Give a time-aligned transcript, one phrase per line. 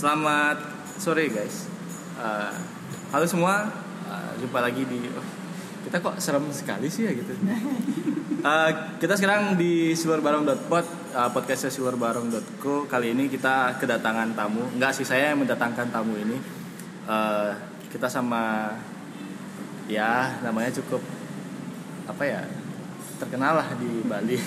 [0.00, 0.56] Selamat
[0.96, 1.68] sore guys.
[2.16, 2.48] Uh,
[3.12, 3.68] halo semua,
[4.08, 4.96] uh, jumpa lagi di.
[5.12, 5.26] oh,
[5.84, 7.36] kita kok serem sekali sih ya gitu.
[8.40, 8.72] Uh,
[9.04, 12.88] kita sekarang di siluarbarong.pod, uh, podcastnya siluarbarong.co.
[12.88, 14.72] Kali ini kita kedatangan tamu.
[14.72, 16.40] Enggak sih saya yang mendatangkan tamu ini.
[17.04, 17.52] Uh,
[17.92, 18.72] kita sama
[19.84, 21.04] ya namanya cukup
[22.08, 22.40] apa ya
[23.20, 24.40] terkenal lah di Bali.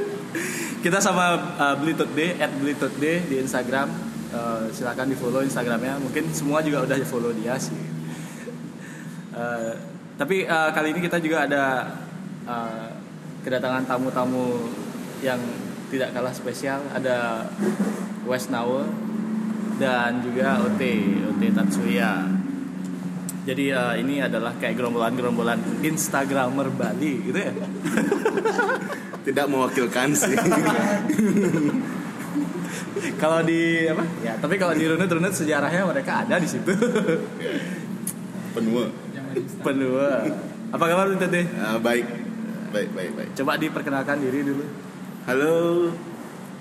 [0.88, 4.09] kita sama uh, Beli Today, at Beli Today di Instagram.
[4.30, 5.98] Uh, silakan di follow Instagramnya.
[5.98, 7.74] Mungkin semua juga udah di follow dia sih.
[9.34, 9.74] Uh,
[10.14, 11.64] tapi uh, kali ini kita juga ada
[12.46, 12.88] uh,
[13.42, 14.70] kedatangan tamu-tamu
[15.18, 15.40] yang
[15.90, 16.78] tidak kalah spesial.
[16.94, 17.50] Ada
[18.22, 18.86] West Now
[19.82, 20.82] dan juga OT,
[21.26, 22.30] OT Tatsuya.
[23.48, 27.50] Jadi uh, ini adalah kayak gerombolan-gerombolan Instagramer Bali gitu ya.
[29.24, 30.32] tidak mewakilkan sih
[33.16, 34.02] kalau di apa?
[34.20, 36.72] Ya, tapi kalau di runut-runut sejarahnya mereka ada di situ.
[38.50, 38.90] penua
[39.60, 40.26] Penua.
[40.70, 41.46] Apa kabar Tete?
[41.56, 42.06] Ah, baik
[42.70, 44.62] baik baik baik Coba diperkenalkan diri dulu.
[45.22, 45.90] halo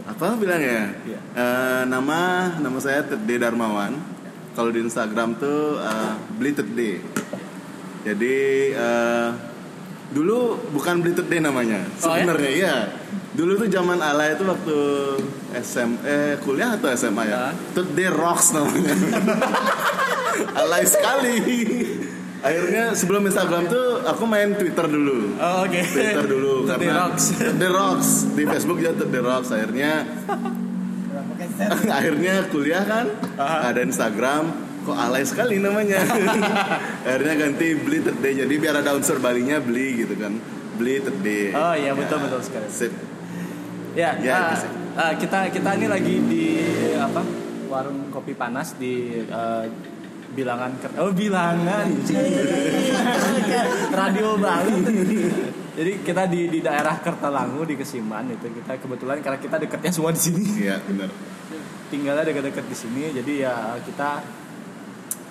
[0.03, 1.20] apa bilang ya Iya.
[1.31, 2.20] Eh, nama
[2.58, 3.94] nama saya Tede Darmawan
[4.52, 6.92] kalau di Instagram tuh uh, beli Tede
[8.02, 8.38] jadi
[8.73, 9.30] eh,
[10.09, 12.25] dulu bukan beli Tede namanya Oh, ya?
[12.25, 12.75] sebenarnya iya
[13.39, 14.77] dulu tuh zaman ala itu waktu
[15.55, 17.55] SM eh kuliah atau SMA ya?
[17.71, 18.91] Tede Rocks namanya.
[20.59, 21.39] Alay sekali.
[22.43, 25.39] Akhirnya sebelum Instagram tuh aku main Twitter dulu.
[25.39, 25.79] Oh, oke.
[25.87, 27.25] Twitter dulu The karena Rocks.
[27.39, 28.09] The Rocks.
[28.35, 29.49] Di Facebook juga The Rocks.
[29.55, 29.91] Akhirnya
[31.99, 33.07] akhirnya kuliah kan
[33.39, 33.71] Aha.
[33.71, 34.51] ada Instagram.
[34.83, 36.03] Kok alay sekali namanya.
[37.07, 40.35] Akhirnya ganti beli Today jadi biar ada unsur Balinya beli gitu kan.
[40.75, 42.67] Beli Today Oh, iya, betul, betul sekali.
[42.67, 42.91] sip
[43.91, 44.67] Ya, Ya, bisa.
[44.93, 46.44] ah, kita kita ini lagi di
[46.95, 47.22] apa?
[47.67, 49.66] Warung kopi panas di eh,
[50.29, 51.85] bilangan Ker- oh bilangan.
[53.91, 54.78] Radio Bali.
[55.73, 60.11] Jadi kita di di daerah Kertalangu di Kesiman itu kita kebetulan karena kita dekatnya semua
[60.11, 60.44] di sini.
[60.59, 61.09] Iya benar.
[61.89, 64.22] Tinggalnya dekat-dekat di sini jadi ya kita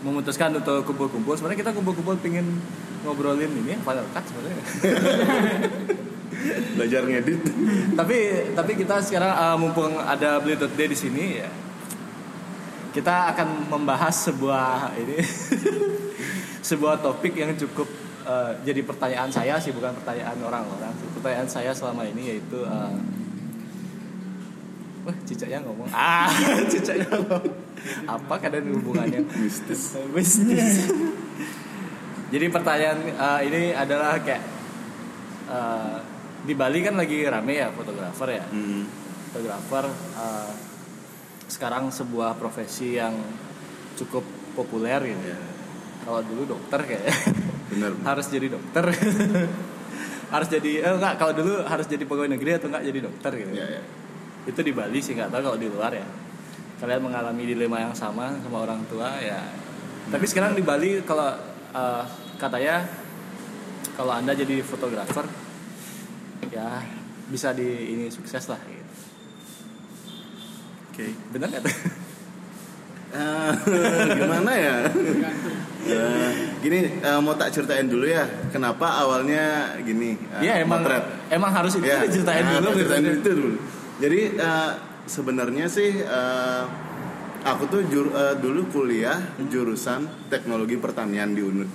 [0.01, 1.35] memutuskan untuk kumpul-kumpul.
[1.35, 2.47] Sebenarnya kita kumpul-kumpul pingin
[3.03, 4.59] ngobrolin ini Final Cut sebenarnya
[6.79, 7.41] belajar ngedit.
[7.99, 8.19] Tapi
[8.55, 11.51] tapi kita sekarang uh, mumpung ada Beli Day di sini ya
[12.99, 15.21] kita akan membahas sebuah ini
[16.69, 17.87] sebuah topik yang cukup
[18.27, 22.97] uh, jadi pertanyaan saya sih bukan pertanyaan orang-orang pertanyaan saya selama ini yaitu uh,
[25.05, 25.89] wah cicaknya ngomong.
[25.95, 26.33] Ah
[26.73, 27.45] cicaknya ngomong.
[28.09, 29.23] Apa kadang hubungannya?
[29.47, 29.95] Mistis.
[30.11, 30.91] Bisnis.
[32.29, 34.43] Jadi pertanyaan uh, ini adalah kayak
[35.49, 36.03] uh,
[36.49, 38.45] di Bali kan lagi rame ya fotografer ya.
[38.49, 38.89] Hmm.
[39.29, 39.85] Fotografer
[40.17, 40.53] uh,
[41.45, 43.13] sekarang sebuah profesi yang
[44.01, 44.25] cukup
[44.57, 45.29] populer gitu.
[45.29, 45.41] Iya.
[46.09, 47.05] Kalau dulu dokter kayak
[47.69, 48.85] benar harus jadi dokter.
[50.33, 53.53] harus jadi eh, enggak kalau dulu harus jadi pegawai negeri atau enggak jadi dokter gitu.
[53.53, 53.83] ya ya
[54.49, 56.07] Itu di Bali sih nggak tahu kalau di luar ya.
[56.81, 59.45] Kalian mengalami dilema yang sama sama orang tua ya.
[60.09, 61.29] Tapi sekarang di Bali kalau
[61.77, 62.05] eh,
[62.41, 62.89] katanya
[64.01, 65.48] kalau anda jadi fotografer
[66.49, 66.83] ya
[67.27, 68.61] bisa di ini sukses lah.
[68.61, 68.85] Gitu.
[70.89, 71.77] oke Benar nggak tuh?
[73.09, 73.53] Eh,
[74.15, 74.77] gimana ya
[75.81, 81.05] Eh, gini eh, mau tak ceritain dulu ya kenapa awalnya gini eh, Iya emang motret.
[81.29, 82.77] emang harus itu Ya, diceritain nah, dulu.
[82.77, 83.17] ceritain gitu.
[83.17, 83.57] itu dulu.
[83.97, 84.73] Jadi eh,
[85.07, 86.63] sebenarnya sih eh,
[87.41, 89.17] aku tuh jur- eh, dulu kuliah
[89.49, 91.71] jurusan teknologi pertanian di UNUD.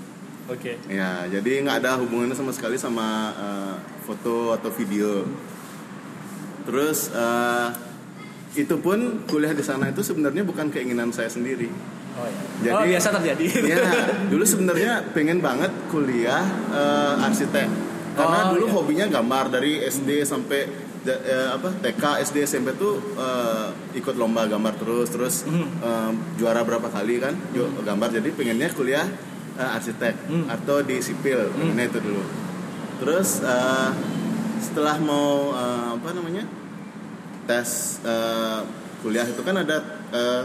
[0.46, 0.78] Oke.
[0.86, 5.24] Ya, jadi nggak ada hubungannya sama sekali sama eh, foto atau video.
[6.64, 7.68] Terus eh,
[8.56, 11.68] itu pun kuliah di sana itu sebenarnya bukan keinginan saya sendiri.
[12.14, 12.42] Oh ya.
[12.62, 13.46] Jadi- oh biasa terjadi.
[13.74, 13.82] Ya,
[14.28, 17.68] dulu sebenarnya pengen banget kuliah eh, arsitek.
[18.14, 18.74] Karena Oh, dulu iya.
[18.74, 20.70] hobinya gambar dari SD sampai
[21.04, 25.66] eh, apa TK, SD, SMP tuh eh, ikut lomba gambar terus, terus Hmm.
[25.82, 28.14] eh, juara berapa kali kan ju- gambar.
[28.14, 29.04] Jadi pengennya kuliah
[29.54, 30.46] eh, arsitek Hmm.
[30.48, 32.24] atau di sipil, pengennya itu dulu.
[33.04, 33.90] Terus eh,
[34.60, 36.44] setelah mau eh, apa namanya
[37.44, 38.60] tes eh,
[39.00, 39.78] kuliah itu kan ada
[40.10, 40.44] eh,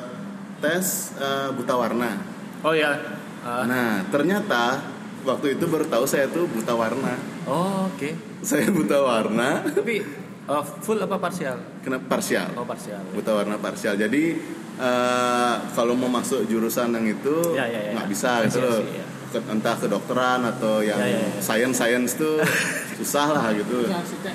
[0.59, 2.19] tes eh, buta warna.
[2.67, 2.99] Oh ya.
[3.47, 3.63] Ah.
[3.63, 4.83] Nah, ternyata
[5.23, 7.15] waktu itu baru tahu saya tuh buta warna.
[7.47, 8.11] oh oke.
[8.39, 10.03] Saya buta warna, Tapi
[10.51, 11.59] eh, full apa parsial?
[11.83, 12.51] kena parsial.
[12.59, 13.03] Oh parsial.
[13.15, 13.95] Buta warna parsial.
[13.95, 14.35] Jadi
[14.75, 17.91] eh, kalau mau masuk jurusan yang itu Ya, ya, ya.
[17.95, 18.83] nggak bisa gitu loh.
[18.83, 19.07] Spesiasi, ya.
[19.29, 21.39] Ke- entah kedokteran atau yang Ya, ya, ya.
[21.39, 22.41] science science tuh
[22.99, 23.85] susah lah gitu.
[23.85, 24.35] arsitek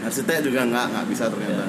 [0.00, 1.64] Arsitek juga nggak nggak bisa ternyata.
[1.64, 1.68] Ya.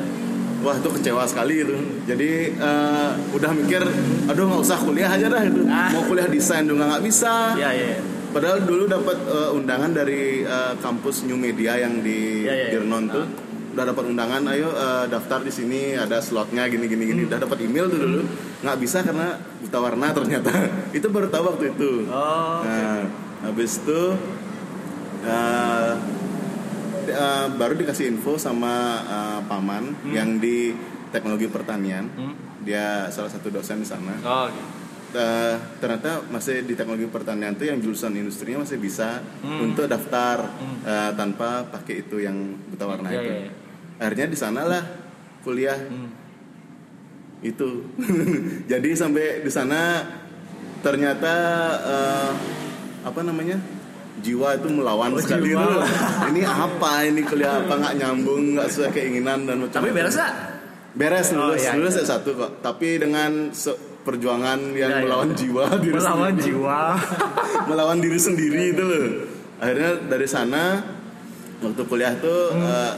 [0.62, 1.74] wah itu kecewa sekali gitu
[2.06, 3.82] jadi eh, udah mikir
[4.26, 5.90] aduh nggak usah kuliah aja dah gitu Ah.
[5.90, 7.88] mau kuliah desain juga nggak bisa Iya iya.
[7.88, 8.00] iya.
[8.30, 12.68] padahal dulu dapat eh, undangan dari eh, kampus New Media yang di iya, iya.
[12.72, 13.51] Dirnon tuh Ah.
[13.72, 17.30] Udah dapat undangan ayo eh, daftar di sini ada slotnya gini gini gini Hmm.
[17.30, 18.22] udah dapat email tuh dulu
[18.60, 19.28] nggak bisa karena
[19.58, 20.52] buta warna ternyata
[20.98, 22.60] itu baru tahu waktu itu Oh.
[22.62, 23.08] Nah,
[23.42, 24.02] habis itu
[27.02, 30.74] di- eh, baru dikasih info sama eh, paman yang di
[31.10, 32.08] teknologi pertanian.
[32.10, 32.34] Hmm.
[32.62, 34.14] Dia salah satu dosen di sana.
[34.22, 34.48] Oh.
[34.48, 34.70] gitu.
[35.12, 39.66] Eh, ternyata masih di teknologi pertanian tuh yang jurusan industrinya masih bisa Hmm.
[39.66, 40.78] untuk daftar Hmm.
[40.82, 43.28] eh, tanpa pakai itu yang buta warna Iya, itu.
[43.28, 43.52] iya, iya.
[44.02, 44.82] Akhirnya di sanalah
[45.40, 46.10] kuliah Hmm.
[47.40, 47.86] itu
[48.72, 50.06] jadi sampai di sana
[50.80, 51.34] ternyata
[51.82, 52.32] eh,
[53.02, 53.58] apa namanya
[54.20, 55.62] jiwa itu melawan Oh, sekali jiwa.
[55.66, 55.80] dulu.
[56.30, 60.34] ini apa ini kuliah apa nggak nyambung nggak sesuai keinginan dan macam Tapi beres gak?
[60.92, 62.06] beres Oh, lulus iya, lulus iya.
[62.12, 63.32] S1 kok tapi dengan
[64.02, 65.02] perjuangan yang iya.
[65.02, 66.46] melawan jiwa diri Melawan sendiri.
[66.48, 66.80] jiwa.
[67.64, 69.06] melawan diri sendiri itu loh
[69.58, 70.78] akhirnya dari sana
[71.58, 72.66] waktu kuliah tuh Hmm.
[72.68, 72.94] eh,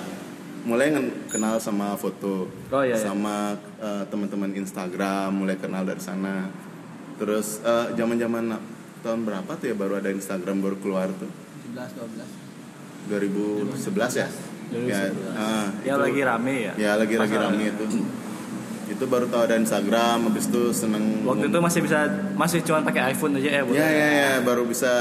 [0.64, 0.88] mulai
[1.28, 2.98] kenal sama foto Oh, iya, iya.
[2.98, 6.48] sama eh, teman-teman Instagram mulai kenal dari sana
[7.14, 7.60] terus
[7.94, 8.56] zaman zaman
[9.00, 11.28] tahun berapa tuh ya baru ada Instagram baru keluar tuh
[11.70, 12.00] 11
[13.04, 14.28] 12 2011 ya
[14.74, 15.00] ya,
[15.36, 16.74] ah, Ya itu- lagi rame ya.
[16.76, 17.52] ya lagi lagi Masalah.
[17.52, 17.86] rame itu
[18.86, 22.00] itu baru tahu ada Instagram habis itu seneng Waktu itu masih bisa
[22.34, 23.72] masih cuma pakai iPhone aja ya, Bu.
[23.74, 24.92] ya ya ya baru bisa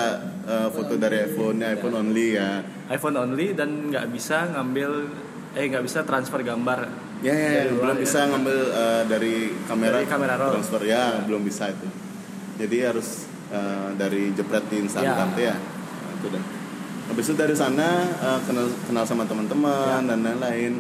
[0.43, 5.09] eh, foto dari iPhone ya iPhone only ya iPhone only dan nggak bisa ngambil
[5.53, 6.81] eh nggak bisa transfer gambar.
[7.21, 8.03] ya ya, ya, belum ya.
[8.03, 10.53] bisa ngambil eh, dari kamera Dari kamera roll.
[10.53, 11.87] transfer ya belum bisa itu
[12.57, 13.09] jadi harus
[13.49, 15.35] eh, dari jepret di Instagram Ya.
[15.35, 16.45] tuh ya Nah, itu dah
[17.05, 20.03] habis itu dari sana eh, kenal kenal sama teman-teman Ya.
[20.05, 20.75] dan lain-lain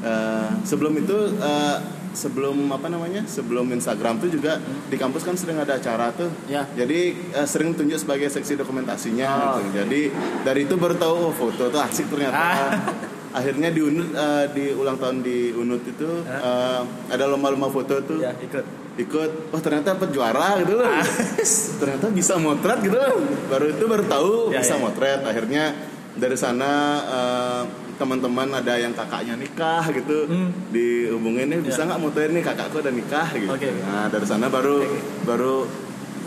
[0.00, 1.76] Eh, sebelum itu eh,
[2.12, 4.56] sebelum apa namanya sebelum Instagram tuh juga
[4.86, 6.64] di kampus kan sering ada acara tuh Ya.
[6.70, 9.60] jadi eh, sering tunjuk sebagai seksi dokumentasinya Oh.
[9.60, 9.76] gitu.
[9.76, 10.00] jadi
[10.40, 12.72] dari itu baru tahu oh, foto tuh asik ternyata Ah.
[13.30, 18.18] akhirnya di unut eh, di ulang tahun di unut itu eh, ada lomba-lomba foto tuh.
[18.18, 18.64] Ya, ikut.
[18.98, 19.30] ikut.
[19.50, 20.90] Oh ternyata dapat juara gitu loh.
[21.80, 23.16] Ternyata bisa motret gitu loh.
[23.46, 24.80] Baru itu baru tahu Ya, bisa ya.
[24.80, 25.20] motret.
[25.22, 25.64] Akhirnya
[26.12, 27.62] dari sana eh,
[27.96, 30.24] teman-teman ada yang kakaknya nikah gitu.
[30.24, 30.50] Hmm.
[30.68, 32.42] dihubungin nih bisa nggak motret nih?
[32.42, 33.52] Kakakku udah nikah gitu.
[33.52, 33.68] Oke.
[33.84, 34.82] nah dari sana baru
[35.22, 35.64] baru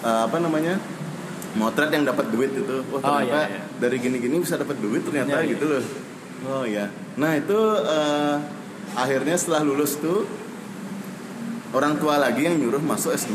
[0.02, 0.80] eh, apa namanya
[1.54, 2.80] motret yang dapat duit itu.
[2.90, 3.62] Oh ternyata iya, iya.
[3.78, 5.52] dari gini-gini bisa dapat duit ternyata Ya, ya.
[5.52, 5.84] gitu loh
[6.50, 8.36] oh ya nah itu eh,
[8.98, 10.26] akhirnya setelah lulus tuh
[11.74, 13.34] orang tua lagi yang nyuruh masuk S2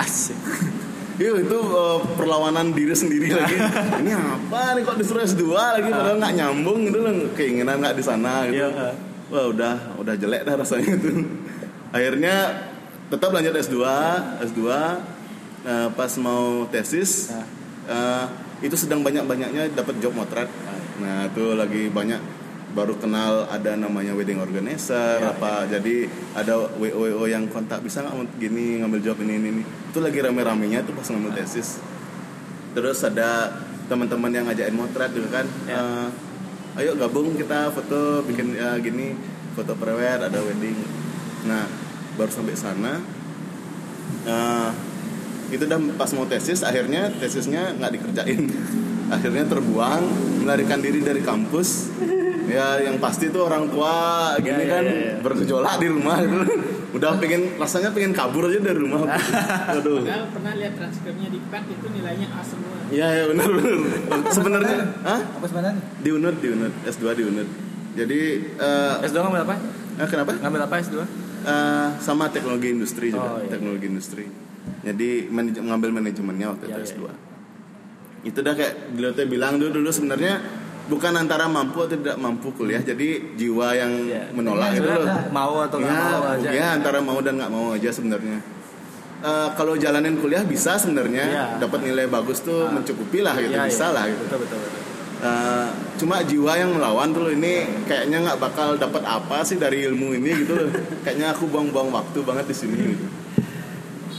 [0.00, 0.38] Asik.
[1.20, 3.52] Iya itu eh, perlawanan diri sendiri lagi.
[4.00, 8.00] Ini apa nih kok disuruh S2 lagi padahal nggak nyambung gitu loh keinginan nggak di
[8.00, 8.64] sana gitu.
[8.64, 8.96] Iya.
[9.28, 11.28] Wah udah udah jelek dah rasanya itu.
[11.92, 12.64] Akhirnya
[13.12, 13.76] tetap lanjut S2,
[14.48, 14.60] S2
[15.68, 17.36] eh, pas mau tesis
[17.84, 18.24] eh,
[18.64, 20.48] itu sedang banyak-banyaknya dapat job motret.
[21.00, 22.20] Nah, itu lagi banyak
[22.70, 25.66] baru kenal ada namanya wedding organizer Ya, apa.
[25.66, 26.06] jadi
[26.38, 29.62] ada WO WO yang kontak bisa nggak gini ngambil job ini ini ini?
[29.90, 31.82] Itu lagi rame-ramenya tuh pas ngambil tesis.
[32.70, 33.50] Terus ada
[33.90, 35.82] teman-teman yang ngajakin motret juga kan Ya.
[35.82, 36.08] Eh,
[36.78, 39.18] ayo gabung kita foto bikin ya, gini
[39.52, 40.78] foto prewed ada wedding.
[41.42, 41.66] Nah
[42.14, 43.02] baru sampai sana
[44.26, 44.70] eh,
[45.50, 48.46] itu udah pas mau tesis akhirnya tesisnya nggak dikerjain
[49.10, 50.02] akhirnya terbuang
[50.40, 51.90] melarikan diri dari kampus
[52.46, 53.94] ya yang pasti tuh orang tua
[54.36, 55.14] gini Ya, ya, kan ya, ya.
[55.20, 56.38] bergejolak di rumah gitu
[56.96, 59.06] udah pengen rasanya pengen kabur aja dari rumah
[59.70, 62.74] aduh Padahal pernah lihat transkripnya di PET itu nilainya A semua.
[62.88, 63.74] Iya ya benar benar.
[64.28, 65.20] Sebenarnya, Hah?
[65.30, 65.78] Apa sebenarnya?
[65.96, 67.48] Di Unut, di Unut, S2 di Unut.
[67.94, 68.20] Jadi
[68.58, 69.54] eh S2 ngambil apa?
[69.96, 70.30] eh, kenapa?
[70.36, 70.94] Ngambil apa S2?
[70.98, 73.46] Eh, sama teknologi industri juga, Oh, iya.
[73.48, 74.26] teknologi industri.
[74.82, 77.02] Jadi manaj- ngambil manajemennya waktu Iya, itu iya, S2.
[78.20, 80.40] Itu dah kayak beliau teh bilang dulu dulu sebenarnya
[80.86, 84.22] bukan antara mampu atau tidak mampu kuliah, jadi jiwa yang Iya.
[84.30, 85.06] menolak itu loh.
[85.30, 86.48] Mau atau nggak ya, mau aja.
[86.50, 88.42] ya antara mau dan nggak mau aja sebenarnya.
[89.20, 91.44] Eh, kalau jalanin kuliah bisa sebenarnya Iya.
[91.58, 92.72] dapat nilai bagus tuh Ah.
[92.72, 93.94] mencukupi lah gitu Iya, bisa iya.
[93.94, 94.22] lah gitu.
[94.26, 94.80] Betul betul betul.
[95.20, 97.52] Eh, cuma jiwa yang melawan tuh loh, ini
[97.84, 100.72] kayaknya nggak bakal dapat apa sih dari ilmu ini gitu loh.
[101.04, 102.76] kayaknya aku buang-buang waktu banget di sini.
[102.90, 103.06] gitu.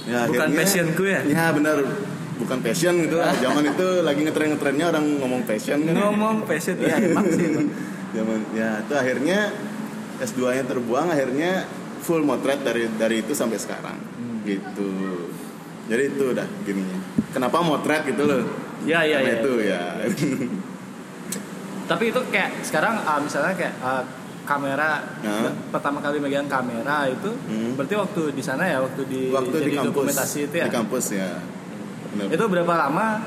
[0.05, 1.22] Ya, Bukan passionku ya?
[1.24, 1.77] Ya benar,
[2.41, 3.31] bukan passion gitu lah.
[3.43, 5.93] Zaman itu lagi ngetren-ngetrennya orang ngomong passion kan.
[5.93, 7.45] Ngomong passion ya emang sih.
[7.48, 7.67] emang.
[8.17, 9.39] Zaman ya itu akhirnya
[10.19, 11.65] S2-nya terbuang akhirnya
[12.01, 13.98] full motret dari dari itu sampai sekarang.
[14.17, 14.41] Hmm.
[14.43, 14.91] Gitu.
[15.86, 17.00] Jadi itu udah gininya.
[17.31, 18.41] Kenapa motret gitu loh?
[18.81, 19.38] Ya ya Karena ya.
[19.39, 19.81] itu ya.
[21.91, 24.03] Tapi itu kayak sekarang ah, misalnya kayak ah,
[24.41, 25.53] kamera Nah.
[25.69, 27.77] pertama kali megang kamera itu Hmm.
[27.77, 30.74] berarti waktu di sana ya waktu di waktu di jadi kampus dokumentasi itu ya di
[30.74, 31.29] kampus ya
[32.13, 32.27] Bener.
[32.29, 33.23] itu berapa lama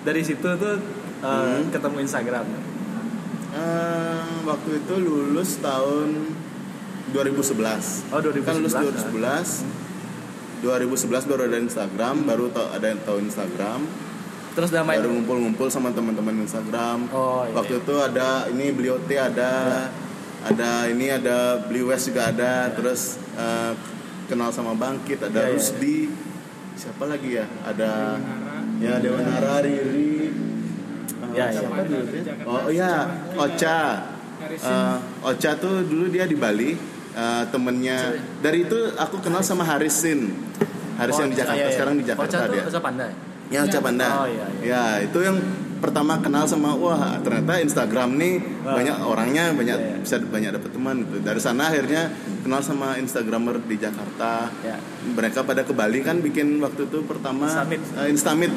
[0.00, 0.76] dari situ tuh
[1.20, 1.68] uh, Hmm.
[1.68, 2.46] ketemu Instagram?
[3.48, 6.30] Eh, waktu itu lulus tahun
[7.10, 8.82] 2011 oh 2011 kan lulus ah.
[8.84, 9.64] 2011
[10.60, 13.80] 2011 baru ada Instagram baru ta- ada yang tahu Instagram.
[14.52, 14.98] Terus udah main?
[14.98, 17.06] Baru ngumpul-ngumpul sama teman-teman Instagram.
[17.08, 19.86] Oh iya, waktu itu ada ini beliau T ada
[20.40, 22.68] ada ini ada Beli West juga ada.
[22.70, 23.72] Terus eh,
[24.26, 25.98] kenal sama Bangkit ada Iya, iya, Rusdi
[26.78, 27.44] siapa lagi ya?
[27.64, 28.16] Ada
[28.78, 30.30] ya Dewanara Riri.
[31.28, 31.60] Eh, Ya, ya.
[31.60, 32.34] siapa dulu ya?
[32.46, 32.92] oh iya
[33.36, 33.78] Ocha.
[34.38, 34.70] Harrison.
[34.70, 36.78] Eh, Ocha tuh dulu dia di Bali.
[37.12, 38.14] Eh, temennya.
[38.38, 40.30] Dari itu aku kenal sama Harisin
[40.94, 41.58] Haris yang di Oh, Jakarta.
[41.58, 41.74] iya, iya.
[41.74, 42.62] sekarang di Jakarta Ocha tuh dia.
[42.64, 43.10] Ocha Pandai?
[43.48, 44.08] Ya Ocha Panda.
[44.12, 45.36] Oh, iya, Ya, itu yang
[45.78, 48.74] pertama kenal sama wah ternyata Instagram nih Wah.
[48.74, 49.98] banyak orangnya banyak Iya, iya.
[49.98, 51.16] bisa banyak dapet teman gitu.
[51.20, 52.02] Dari sana akhirnya
[52.40, 54.50] kenal sama Instagramer di Jakarta.
[54.60, 54.74] ya
[55.08, 57.80] Mereka pada ke Bali kan bikin waktu itu pertama Instamit.
[57.94, 58.52] eh, Instamit.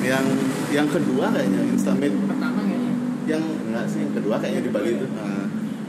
[0.00, 0.24] Yang
[0.70, 2.12] yang kedua kayaknya Instamit.
[2.16, 2.92] pertama kayaknya
[3.28, 5.06] Yang enggak sih yang kedua kayaknya di Bali itu.
[5.08, 5.44] Nah,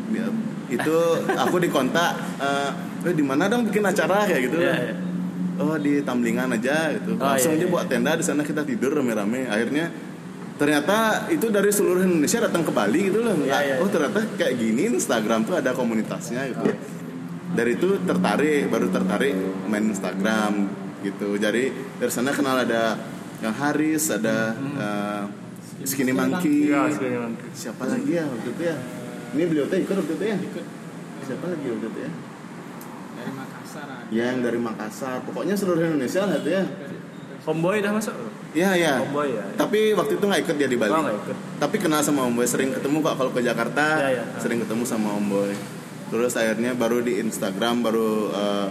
[0.10, 0.36] dia-
[0.72, 0.98] itu
[1.30, 2.70] aku dikontak eh
[3.04, 4.58] "Eh, di mana dong bikin acara kayak gitu.
[4.58, 4.96] Iya, iya.
[5.56, 7.14] Oh di Tamlingan aja gitu.
[7.14, 7.74] Oh, Langsung iya, dia iya.
[7.74, 9.46] buat tenda di sana kita tidur rame-rame.
[9.46, 9.94] Akhirnya
[10.54, 13.36] ternyata itu dari seluruh Indonesia datang ke Bali gitu loh.
[13.42, 13.94] Iya, iya, oh iya.
[13.94, 16.74] ternyata kayak gini Instagram tuh ada komunitasnya gitu.
[17.54, 19.34] Dari itu tertarik, baru tertarik
[19.70, 20.70] main Instagram
[21.06, 21.38] gitu.
[21.38, 22.98] Jadi dari sana kenal ada
[23.42, 25.24] yang Haris, ada eh,
[25.84, 26.70] Skinny Monkey.
[26.70, 27.48] Iya, Skinny Monkey.
[27.54, 28.76] Siapa lagi ya waktu itu ya?
[29.34, 30.38] Ini beliau teh ikut waktu itu ya?
[30.38, 30.66] ikut
[31.24, 32.12] Siapa lagi waktu itu ya?
[33.24, 34.12] dari Makassar ada.
[34.12, 35.18] Yang dari Makassar.
[35.24, 36.64] Pokoknya seluruh Indonesia lah itu ya.
[37.44, 38.16] Homeboy udah masuk
[38.54, 38.94] Iya iya.
[39.02, 40.92] Homeboy ya Tapi waktu itu nggak ikut dia di Bali.
[40.92, 44.24] oh ikut Tapi kenal sama Om Boy, sering ketemu kok kalau ke Jakarta, Iya, iya.
[44.38, 45.52] sering ketemu sama Om Boy.
[46.08, 48.68] Terus akhirnya baru di Instagram baru eh,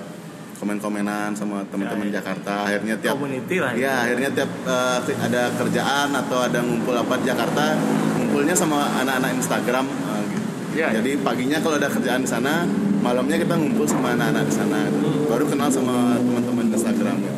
[0.57, 2.19] komen-komenan sama teman-teman Iya, iya.
[2.23, 2.55] Jakarta.
[2.63, 7.27] Akhirnya tiap community lah Iya, akhirnya tiap eh, ada kerjaan atau ada ngumpul apa di
[7.27, 7.75] Jakarta,
[8.15, 9.85] ngumpulnya sama anak-anak Instagram.
[10.31, 10.47] gitu.
[10.73, 11.03] Iya, iya.
[11.03, 12.63] Jadi paginya kalau ada kerjaan di sana,
[13.03, 14.79] malamnya kita ngumpul sama anak-anak di sana.
[14.87, 15.27] gitu.
[15.27, 17.17] Baru kenal sama teman-teman Instagram.
[17.19, 17.37] Gitu.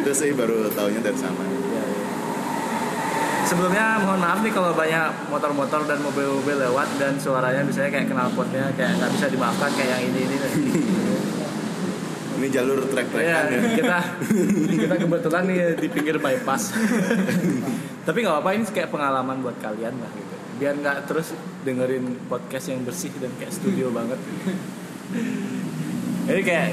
[0.00, 1.44] Itu sih baru tahunya dari sana.
[1.44, 1.82] Iya, iya.
[3.44, 8.70] Sebelumnya mohon maaf nih kalau banyak motor-motor dan mobil-mobil lewat dan suaranya misalnya kayak knalpotnya
[8.78, 10.36] kayak nggak bisa dimaafkan kayak yang ini ini.
[12.38, 13.60] Ini jalur trek-trekan Iya, ya.
[13.74, 13.98] kita
[14.86, 16.70] kita kebetulan nih di pinggir bypass.
[18.06, 20.34] Tapi nggak apa-apa ini kayak pengalaman buat kalian lah gitu.
[20.56, 21.34] Biar nggak terus
[21.66, 24.20] dengerin podcast yang bersih dan kayak studio banget.
[26.30, 26.66] Jadi kayak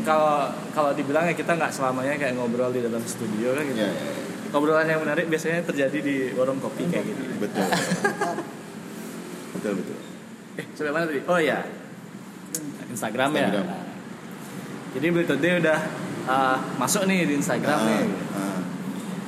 [0.00, 3.74] kalau kalau dibilang ya kita nggak selamanya kayak ngobrol di dalam studio kan gitu.
[3.76, 4.28] Iya, iya, iya.
[4.50, 7.22] Obrolan yang menarik biasanya terjadi di warung kopi kayak gitu.
[7.38, 7.66] betul
[9.54, 9.96] betul betul
[10.52, 11.22] Eh, sampai mana tadi?
[11.24, 11.62] Oh ya.
[12.88, 13.64] Instagram, Instagram.
[13.64, 13.78] ya.
[14.90, 15.78] Jadi Blito Day udah
[16.26, 18.02] uh, masuk nih di Instagram nih.
[18.32, 18.58] ah.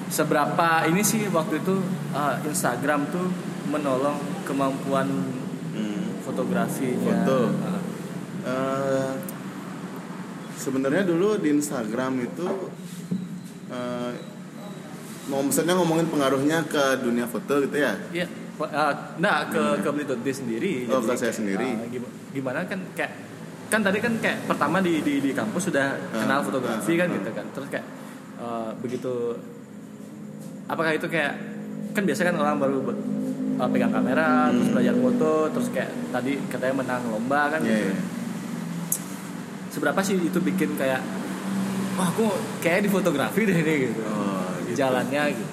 [0.08, 1.78] Seberapa ini sih waktu itu
[2.10, 3.30] uh, Instagram tuh
[3.66, 5.08] menolong kemampuan
[5.72, 6.20] Hmm.
[6.20, 7.24] fotografinya.
[7.24, 7.38] Foto.
[7.48, 7.80] Uh,
[8.42, 9.10] Eh,
[10.62, 12.46] sebenarnya dulu di Instagram itu
[15.24, 18.26] mau misalnya ngomongin pengaruhnya ke dunia foto gitu ya Iya,
[18.58, 20.72] uh, nah ke ke Blito Day sendiri.
[20.86, 21.68] Oh, ke saya kayak, sendiri.
[21.72, 23.12] uh, gim- gimana kan kayak
[23.66, 27.06] kan tadi kan kayak pertama di di, di kampus sudah kenal Ah, fotografi ah, kan
[27.06, 27.14] ah.
[27.16, 27.46] gitu kan.
[27.48, 27.86] Terus kayak
[28.36, 29.14] uh, begitu
[30.66, 31.32] apakah itu kayak
[31.92, 34.74] kan biasa kan orang baru uh, pegang kamera terus Hmm.
[34.74, 37.88] belajar foto terus kayak tadi katanya menang lomba kan Iya, gitu.
[37.88, 37.96] iya.
[39.72, 41.00] Seberapa sih itu bikin kayak
[41.96, 42.28] wah aku
[42.60, 44.00] kayak di fotografi deh ini gitu.
[44.04, 44.76] Oh, gitu.
[44.76, 45.44] Jalannya gitu.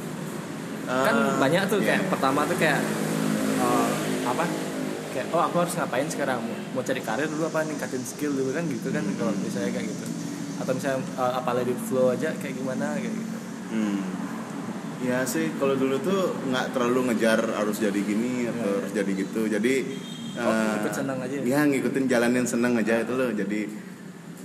[0.89, 1.87] kan Eh, banyak tuh iya.
[1.95, 2.81] kayak pertama tuh kayak
[3.61, 3.89] uh,
[4.25, 4.41] apa
[5.13, 8.57] kayak oh aku harus ngapain sekarang mau, mau cari karir dulu apa ningkatin skill dulu
[8.57, 10.05] kan gitu kan kalau misalnya kayak gitu
[10.57, 13.37] atau misalnya uh, apa edit flow aja kayak gimana kayak gitu
[13.69, 14.01] Hmm.
[14.99, 19.11] Ya sih, kalau dulu tuh nggak terlalu ngejar harus jadi gini atau Iya, harus jadi
[19.15, 19.41] gitu.
[19.45, 19.73] Jadi
[20.39, 21.43] Oh, eh, ikut senang aja ya?
[21.43, 23.29] Ya ngikutin jalan yang seneng aja itu loh.
[23.29, 23.59] Jadi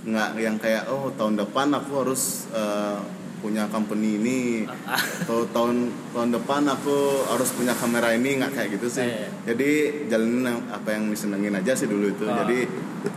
[0.05, 2.97] nggak yang kayak oh tahun depan aku harus eh,
[3.35, 4.39] punya company ini
[5.25, 5.75] atau tahun
[6.13, 6.97] tahun depan aku
[7.29, 9.05] harus punya kamera ini nggak kayak gitu sih.
[9.05, 9.29] Iya.
[9.45, 9.69] Jadi
[10.07, 12.25] jalanin apa yang disenengin aja sih dulu itu.
[12.25, 12.41] Ah.
[12.41, 12.57] Jadi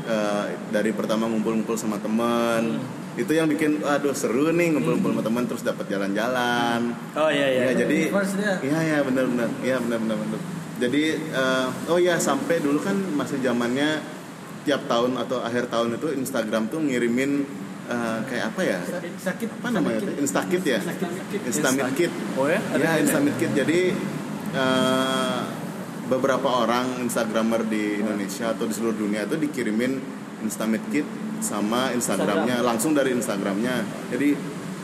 [0.04, 2.80] eh, dari pertama ngumpul-ngumpul sama temen
[3.18, 3.24] Hmm.
[3.26, 6.94] itu yang bikin aduh seru nih ngumpul-ngumpul sama teman terus dapat jalan-jalan.
[7.14, 8.14] oh iya iya Ya, jadi.
[8.62, 9.48] Iya iya benar benar.
[9.58, 10.40] Iya benar benar benar.
[10.78, 13.98] Jadi eh, oh ya sampai dulu kan masih zamannya
[14.66, 17.44] tiap tahun atau akhir tahun itu Instagram tuh ngirimin
[17.90, 18.78] eh, kayak apa ya?
[19.22, 20.00] sakit Apa namanya?
[20.18, 20.80] Instakit ya?
[21.46, 22.12] Instamit Kit.
[22.38, 23.50] oh ya Ya Instamit Kit.
[23.54, 23.92] Jadi
[24.54, 25.40] eh,
[26.08, 30.00] beberapa orang instagramer di Indonesia atau di seluruh dunia itu dikirimin
[30.42, 31.04] Instamit Kit
[31.38, 34.34] sama Instagramnya langsung dari Instagramnya jadi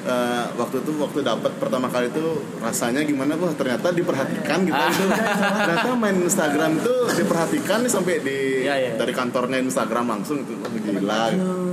[0.04, 2.24] eh, waktu itu waktu dapat pertama kali itu
[2.58, 4.76] rasanya gimana wah ternyata diperhatikan gitu.
[4.76, 8.92] Itu ternyata main Instagram itu diperhatikan nih sampai di Iya, iya.
[8.94, 10.52] dari kantornya Instagram langsung itu.
[10.56, 11.24] Wah, gila.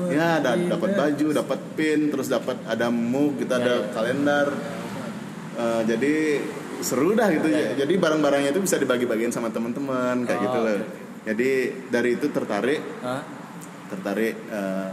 [0.10, 3.88] Ya da- dapat baju dapat pin terus dapat ada mug kita Iya, ada iya.
[3.92, 4.48] kalender.
[5.54, 6.16] Eh, jadi
[6.80, 7.46] seru dah gitu.
[7.46, 10.88] Iya, jadi barang-barangnya itu bisa dibagi-bagiin sama teman-teman kayak Oh, gitu loh oke.
[11.22, 11.50] jadi
[11.88, 12.82] dari itu tertarik.
[13.02, 13.22] Hah?
[13.88, 14.90] tertarik eh,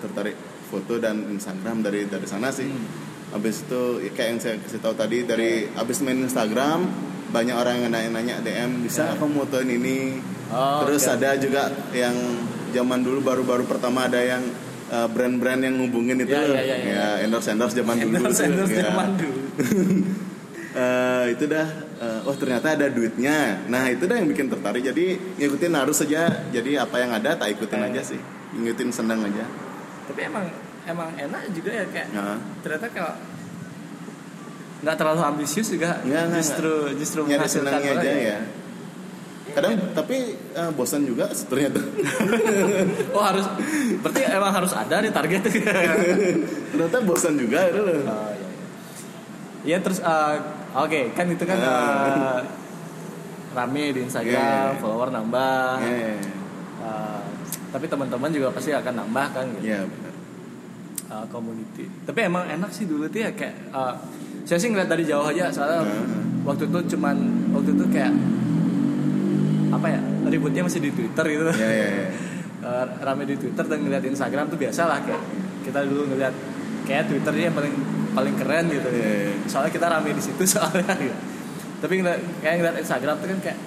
[0.00, 0.34] tertarik
[0.70, 2.64] foto dan Instagram dari dari sana sih.
[2.64, 2.86] Hmm.
[3.30, 5.74] Habis itu ya kayak yang saya kasih tahu tadi dari Iya.
[5.76, 6.86] habis main Instagram
[7.30, 9.14] banyak orang yang nanya-nanya DM bisa Ya.
[9.14, 10.18] apa motoin ini.
[10.50, 11.14] Oh, Terus oke.
[11.14, 12.14] ada juga yang
[12.70, 14.42] zaman dulu baru-baru pertama ada yang
[14.88, 16.54] eh, brand-brand yang ngubungin itu Ya, loh.
[16.54, 17.06] ya, ya, ya.
[17.22, 18.82] endorse endorse zaman dulu Endorse endorse Ya.
[18.86, 19.38] zaman dulu.
[20.70, 21.66] Eh, itu dah
[21.98, 26.30] eh, oh ternyata ada duitnya nah itu dah yang bikin tertarik jadi ngikutin harus saja
[26.46, 27.90] jadi apa yang ada tak ikutin Eh.
[27.90, 28.20] aja sih
[28.54, 29.42] ngikutin senang aja
[30.02, 30.46] Tapi emang
[30.82, 32.38] emang enak juga ya kayak Nah.
[32.60, 33.12] ternyata kalau
[34.80, 38.38] nggak terlalu ambisius juga Nggak, nggak, justru justru nyari menghasilkan senangnya aja ya
[39.50, 40.16] kadang tapi
[40.54, 41.82] eh, bosan juga ternyata
[43.16, 43.44] Oh harus
[43.98, 45.42] berarti emang harus ada nih target.
[46.70, 48.46] ternyata bosan juga itu loh Oh, iya,
[49.66, 49.76] iya.
[49.76, 50.34] Ya terus eh,
[50.72, 51.66] oke kan itu kan Ah.
[51.66, 52.40] eh,
[53.50, 54.78] rame di Instagram, Yeah.
[54.78, 55.82] follower nambah.
[55.82, 56.14] ya
[56.80, 57.19] Eh,
[57.70, 59.64] tapi teman-teman juga pasti akan nambah kan gitu.
[59.64, 60.12] ya benar
[61.10, 61.84] eh, community.
[62.02, 63.94] Tapi emang enak sih dulu tuh ya kayak eh,
[64.42, 66.22] saya sih ngeliat dari jauh aja soalnya Nah.
[66.44, 67.16] waktu itu cuman
[67.50, 68.12] waktu itu kayak
[69.70, 71.44] apa ya ributnya masih di Twitter gitu.
[71.54, 72.08] ya ya ya
[72.60, 75.22] Eh, rame di Twitter dan ngeliat Instagram tuh biasa lah kayak
[75.64, 76.34] kita dulu ngeliat
[76.84, 77.72] kayak Twitter dia yang paling
[78.12, 78.84] paling keren gitu.
[78.84, 79.32] Iya, iya.
[79.48, 80.92] Soalnya kita rame di situ soalnya.
[80.92, 81.16] gitu.
[81.80, 83.58] Tapi ngeliat, kayak ngeliat Instagram tuh kan kayak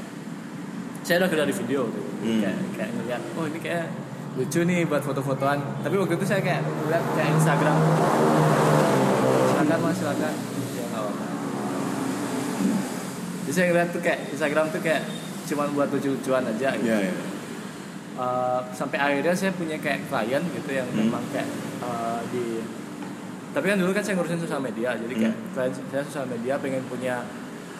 [1.01, 2.05] saya udah dari video tuh.
[2.24, 2.39] Hmm.
[2.39, 3.86] Kayak kayak ngeliat oh ini kayak
[4.33, 5.59] lucu nih buat foto-fotoan.
[5.83, 7.77] Tapi waktu itu saya kayak ngeliat kayak Instagram.
[9.46, 10.33] Silakan mas silakan.
[10.74, 11.25] Ya nggak apa-apa.
[13.44, 15.01] Jadi saya ngeliat tuh kayak Instagram tuh kayak
[15.44, 16.88] cuman buat lucu-lucuan aja gitu.
[16.88, 17.16] ya ya
[18.14, 21.01] Uh, sampai akhirnya saya punya kayak klien gitu yang Hmm.
[21.01, 21.50] memang kayak
[21.81, 22.62] uh, di
[23.50, 26.86] tapi kan dulu kan saya ngurusin sosial media jadi kayak klien saya sosial media pengen
[26.86, 27.25] punya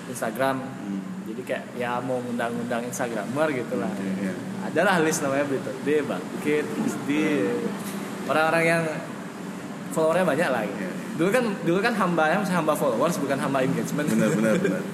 [0.10, 1.13] Instagram Hmm.
[1.44, 4.34] Jadi kayak ya mau ngundang-ngundang Instagramer gitu lah Oke, ya.
[4.64, 7.10] adalah list namanya Berita D, Bangkit, SD
[8.24, 8.84] orang-orang yang
[9.92, 10.80] followernya banyak lah gitu.
[10.80, 10.92] Iya.
[11.14, 14.84] dulu kan dulu kan hamba masih hamba followers bukan hamba engagement benar benar benar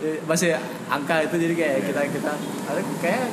[0.00, 0.56] Eh, masih
[0.88, 2.32] angka itu jadi kayak kita kita
[2.64, 3.28] ada kayak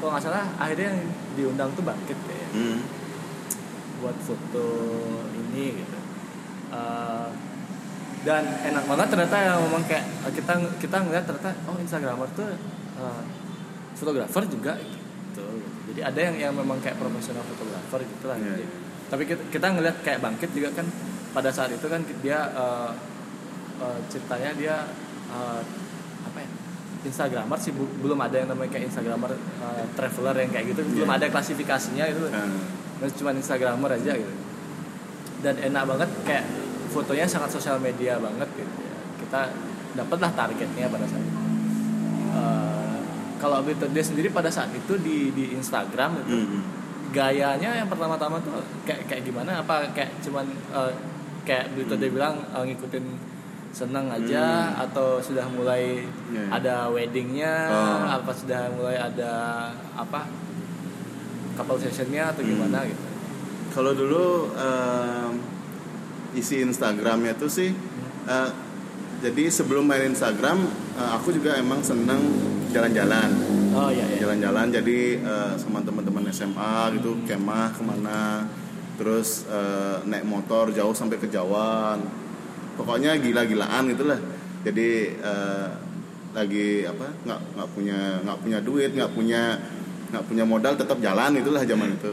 [0.00, 1.00] kalau nggak salah akhirnya yang
[1.36, 2.80] diundang tuh bangkit kayak Hmm.
[3.98, 4.66] buat foto
[5.30, 5.98] ini gitu
[6.70, 7.28] Eh,
[8.20, 12.48] dan enak banget ternyata yang ngomong kayak kita kita ngeliat ternyata oh instagramer tuh
[12.96, 13.22] eh,
[13.92, 15.44] fotografer juga gitu
[15.88, 18.70] jadi ada yang yang memang kayak profesional fotografer gitu lah Iya, Jadi, iya.
[19.06, 20.86] tapi kita, kita ngeliat kayak bangkit juga kan
[21.30, 22.90] pada saat itu kan dia eh,
[23.80, 24.76] eh, ceritanya dia
[25.28, 25.60] eh,
[26.20, 26.48] apa ya
[27.00, 31.08] instagramer sih bu- belum ada yang namanya kayak instagramer eh, traveler yang kayak gitu belum
[31.08, 31.16] Iya.
[31.16, 32.44] ada klasifikasinya itu Ah.
[33.00, 34.28] Terus cuma Instagramer aja gitu
[35.40, 36.44] dan enak banget kayak
[36.90, 38.94] fotonya sangat sosial media banget gitu ya.
[39.18, 39.40] kita
[39.92, 41.40] dapatlah targetnya pada saat itu.
[42.30, 42.98] Eh,
[43.36, 46.60] kalau Day sendiri pada saat itu di di Instagram itu Hmm.
[47.10, 50.92] gayanya yang pertama-tama tuh kayak kayak gimana apa kayak cuman eh,
[51.42, 53.06] kayak Better Day bilang eh, ngikutin
[53.70, 54.44] seneng aja
[54.76, 56.44] atau sudah mulai Iya.
[56.52, 58.02] ada weddingnya Oh.
[58.12, 59.32] apa sudah mulai ada
[59.92, 60.26] apa
[61.54, 63.04] couple sessionnya atau gimana gitu
[63.70, 65.32] Kalau dulu em,
[66.36, 67.70] isi Instagramnya tuh sih,
[68.26, 68.50] eh,
[69.20, 70.64] jadi sebelum main Instagram,
[70.96, 72.24] eh, aku juga emang seneng
[72.72, 73.28] jalan-jalan,
[73.76, 74.72] oh iya iya jalan-jalan.
[74.72, 78.48] Jadi eh, sama teman-teman SMA gitu, kemah ke mana,
[78.96, 82.00] terus eh, naik motor jauh sampai ke Jawa.
[82.80, 84.16] Pokoknya gila-gilaan gitulah.
[84.64, 84.88] Jadi
[85.20, 85.68] eh,
[86.32, 87.06] lagi apa?
[87.28, 89.42] Nggak nggak punya nggak punya duit, nggak punya
[90.10, 92.12] nggak punya modal, tetap jalan itulah zaman itu.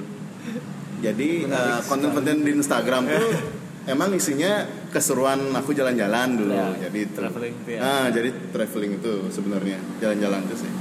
[1.08, 3.32] Jadi Menarik eh, konten-konten di Instagram tuh
[3.88, 6.54] emang isinya keseruan aku jalan-jalan dulu.
[6.54, 7.80] Ya, jadi traveling tuh ya.
[7.80, 10.72] Nah, jadi traveling itu sebenarnya jalan-jalan itu sih.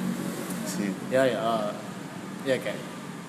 [0.66, 0.92] Isinya.
[1.09, 1.71] ya ya oh.
[2.42, 2.79] ya kayak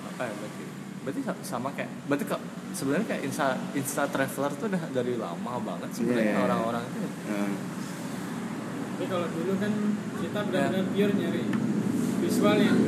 [0.08, 0.64] apa ya berarti
[1.00, 5.52] berarti sa- sama kayak berarti kok sebenarnya kayak insta insta traveler tuh udah dari lama
[5.58, 6.42] banget sebenarnya iya.
[6.42, 7.50] orang-orang itu Nah,
[8.92, 9.72] Tapi kalau dulu kan
[10.18, 10.90] kita benar-benar Ya.
[10.90, 11.42] pure nyari
[12.18, 12.78] visual yang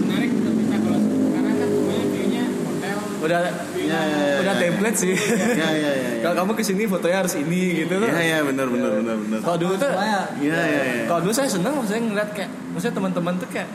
[0.00, 1.00] menarik untuk kita kalau
[1.30, 3.40] karena kan semuanya view-nya hotel udah
[3.76, 4.60] Ya, ya, ya, udah ya.
[4.60, 5.12] template sih
[5.52, 8.38] ya ya ya ya kalau kamu ke sini fotonya harus ini gitu loh ya ya
[8.42, 11.72] benar benar benar benar kalau dulu tuh Supaya ya ya ya kalau dulu saya seneng
[11.74, 13.68] maksudnya ngeliat kayak maksudnya teman-teman tuh kayak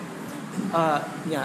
[0.71, 1.43] eh, ya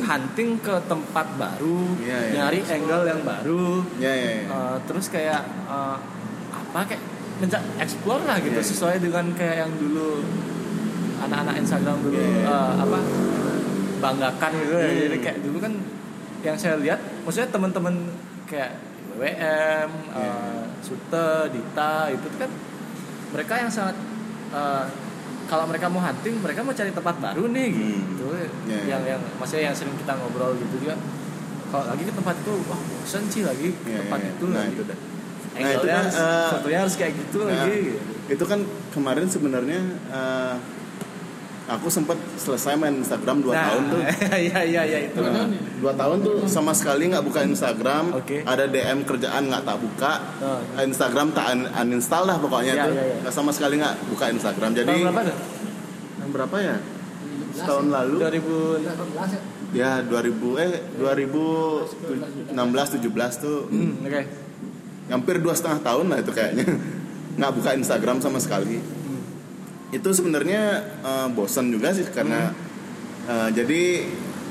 [0.00, 2.32] hunting ke tempat baru Iya, iya.
[2.40, 3.64] nyari angle yang baru
[3.96, 4.44] ya ya ya.
[4.46, 5.96] Eh, terus kayak eh,
[6.50, 7.02] apa kayak
[7.38, 8.70] menca- explore lah gitu Iya, iya.
[8.70, 10.22] sesuai dengan kayak yang dulu
[11.20, 12.46] anak-anak Instagram dulu Iya, iya.
[12.46, 12.98] eh, apa
[13.98, 14.86] banggakan gitu ya.
[14.86, 15.00] Hmm.
[15.02, 15.72] jadi kayak dulu kan
[16.42, 17.94] yang saya lihat maksudnya teman-teman
[18.44, 18.72] kayak
[19.12, 20.16] WM, Iya.
[20.16, 22.50] eh, Sute, Dita itu kan
[23.30, 23.96] mereka yang sangat
[24.50, 24.84] eh,
[25.44, 28.00] kalau mereka mau hunting mereka mau cari tempat baru nih Hmm.
[28.08, 28.80] gitu Iya, iya.
[28.88, 30.94] yang yang maksudnya yang sering kita ngobrol gitu juga
[31.68, 34.32] kalau lagi ke tempat itu wah bosan sih lagi Ya, tempat ya, ya.
[34.32, 34.72] itu nah lagi.
[34.72, 34.98] itu dah
[35.50, 38.00] Angle-nya Nah, itu kan, eh, fotonya harus kayak gitu Nah, lagi gitu.
[38.30, 40.54] itu kan kemarin sebenarnya eh,
[41.70, 44.00] aku sempat selesai main Instagram 2 Nah, tahun tuh.
[44.42, 45.16] iya iya iya itu.
[45.16, 45.58] Dua tahun ya?
[45.78, 48.04] dua tahun tuh sama sekali nggak buka Instagram.
[48.12, 48.42] Oke.
[48.42, 50.12] ada DM kerjaan nggak tak buka.
[50.40, 52.92] Oh, Instagram tak un- uninstall lah pokoknya Iya, tuh.
[52.92, 53.16] iya, iya.
[53.20, 54.70] Nggak sama sekali nggak buka Instagram.
[54.74, 55.36] Jadi tahun berapa tuh?
[56.18, 56.76] yang berapa ya?
[57.50, 58.14] Setahun lalu.
[58.18, 58.78] 2000
[59.72, 59.90] ya.
[60.02, 63.06] 2000 eh 2016 17
[63.38, 63.58] tuh.
[63.68, 64.22] Hmm, oke.
[65.08, 66.64] Hampir dua setengah tahun lah itu kayaknya.
[67.38, 68.78] Nggak buka Instagram sama sekali
[69.90, 70.62] itu sebenarnya
[71.00, 72.54] eh, bosan juga sih karena
[73.24, 73.82] eh, jadi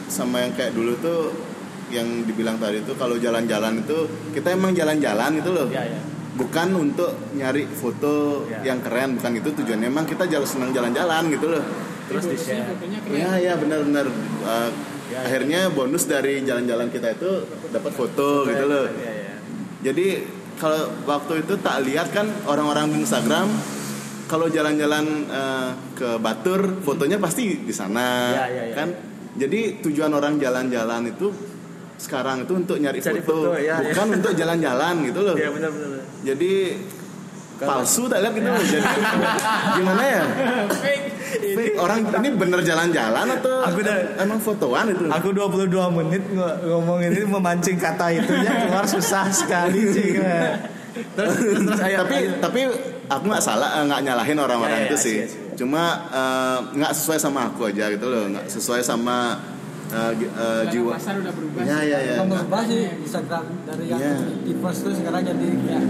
[0.07, 1.19] sama yang kayak dulu tuh
[1.89, 3.97] yang dibilang tadi itu kalau jalan-jalan itu
[4.31, 8.63] kita emang jalan-jalan itu loh Iya iya bukan untuk nyari foto Ya.
[8.63, 11.63] yang keren bukan itu tujuannya emang kita jalan senang jalan-jalan gitu loh
[12.07, 12.65] terus di share.
[13.07, 14.07] Iya iya benar-benar
[14.39, 14.71] Uh,
[15.09, 15.25] Ya, ya.
[15.25, 17.29] akhirnya bonus dari jalan-jalan kita itu
[17.67, 18.85] dapat foto gitu loh.
[18.93, 19.33] iya iya
[19.81, 20.07] Jadi
[20.55, 23.49] kalau waktu itu tak lihat kan orang-orang di Instagram
[24.29, 28.89] kalau jalan-jalan uh, ke Batur fotonya pasti di sana Ya, ya, ya, kan.
[29.35, 31.33] Jadi tujuan orang jalan-jalan itu
[31.97, 35.35] sekarang itu untuk nyari Cari foto, foto, ya, bukan untuk jalan-jalan gitu loh.
[35.35, 36.51] iya benar benar Jadi
[37.59, 38.63] palsu tak lihat gitu loh.
[38.63, 38.87] Jadi
[39.75, 40.23] gimana ya?
[40.71, 41.75] Fake.
[41.75, 45.03] Orang ini bener jalan-jalan atau Aku udah- emang fotoan itu?
[45.09, 50.09] Aku 22 menit ng- ngomong ini memancing kata itu ya keluar susah sekali sih.
[51.15, 52.31] Terus terus, terus ayo, tapi ayo.
[52.39, 52.61] tapi
[53.09, 55.41] aku nggak salah eh, nggak nyalahin orang-orang Ya, ya, itu sih sih, sih.
[55.57, 59.17] cuma eh, nggak sesuai sama aku aja gitu loh nggak sesuai sama
[59.89, 61.89] eh, Sekarang jiwa pasar udah berubah ya sih.
[61.89, 64.15] ya ya berubah sih Instagram dari yang Iya.
[64.39, 65.83] di post tuh sekarang jadi kayak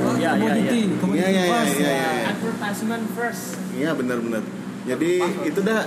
[0.00, 0.96] oh, Iya, iya, commodity, iya.
[0.96, 1.74] commodity Iya, iya, iya, post.
[1.76, 1.92] iya, ya.
[1.92, 2.26] iya.
[2.28, 3.42] advertisement first
[3.74, 4.42] iya benar-benar
[4.84, 5.10] jadi
[5.44, 5.80] itu dah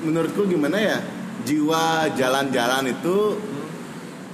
[0.00, 0.96] menurutku gimana ya
[1.40, 3.16] jiwa jalan-jalan itu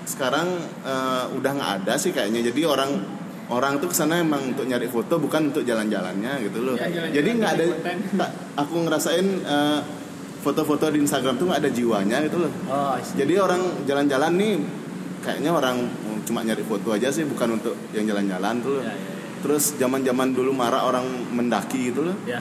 [0.05, 0.49] sekarang
[0.85, 2.91] eh, udah nggak ada sih kayaknya jadi orang
[3.51, 6.75] orang tuh ke sana emang untuk nyari foto bukan untuk jalan-jalannya gitu loh.
[6.81, 7.65] Ya, jalan-jalan jadi nggak ada
[8.17, 9.79] tak- aku ngerasain eh,
[10.41, 12.53] foto-foto di Instagram tuh nggak ada jiwanya gitu loh.
[12.69, 14.55] Oh, jadi orang jalan-jalan nih
[15.25, 15.77] kayaknya orang
[16.25, 18.85] cuma nyari foto aja sih bukan untuk yang jalan-jalan tuh loh.
[18.85, 19.41] Ya, ya, ya.
[19.45, 22.17] terus zaman-zaman dulu marah orang mendaki gitu loh.
[22.25, 22.41] Ya.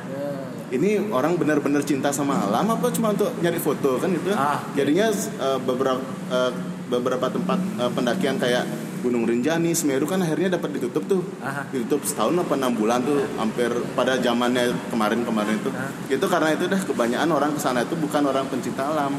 [0.73, 4.33] ini orang benar-benar cinta sama alam apa cuma untuk nyari foto kan gitu?
[4.33, 4.57] Ah.
[4.73, 6.51] jadinya eh, beberapa eh,
[6.89, 8.65] beberapa tempat eh, pendakian kayak
[9.03, 11.67] Gunung Rinjani Semeru kan akhirnya dapat ditutup tuh Aha.
[11.69, 15.69] ditutup setahun apa enam bulan tuh hampir pada zamannya kemarin-kemarin itu
[16.09, 19.13] itu karena itu dah kebanyakan orang ke sana itu bukan orang pencinta alam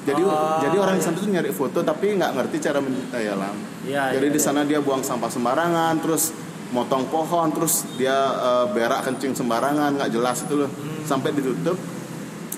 [0.00, 1.06] jadi Oh, jadi orang di iya.
[1.06, 4.46] sana tuh nyari foto tapi nggak ngerti cara mencintai alam Iya, jadi iya, di iya.
[4.46, 6.36] sana dia buang sampah sembarangan terus
[6.70, 11.00] motong pohon terus dia eh, berak kencing sembarangan nggak jelas itu loh Hmm.
[11.02, 11.80] sampai ditutup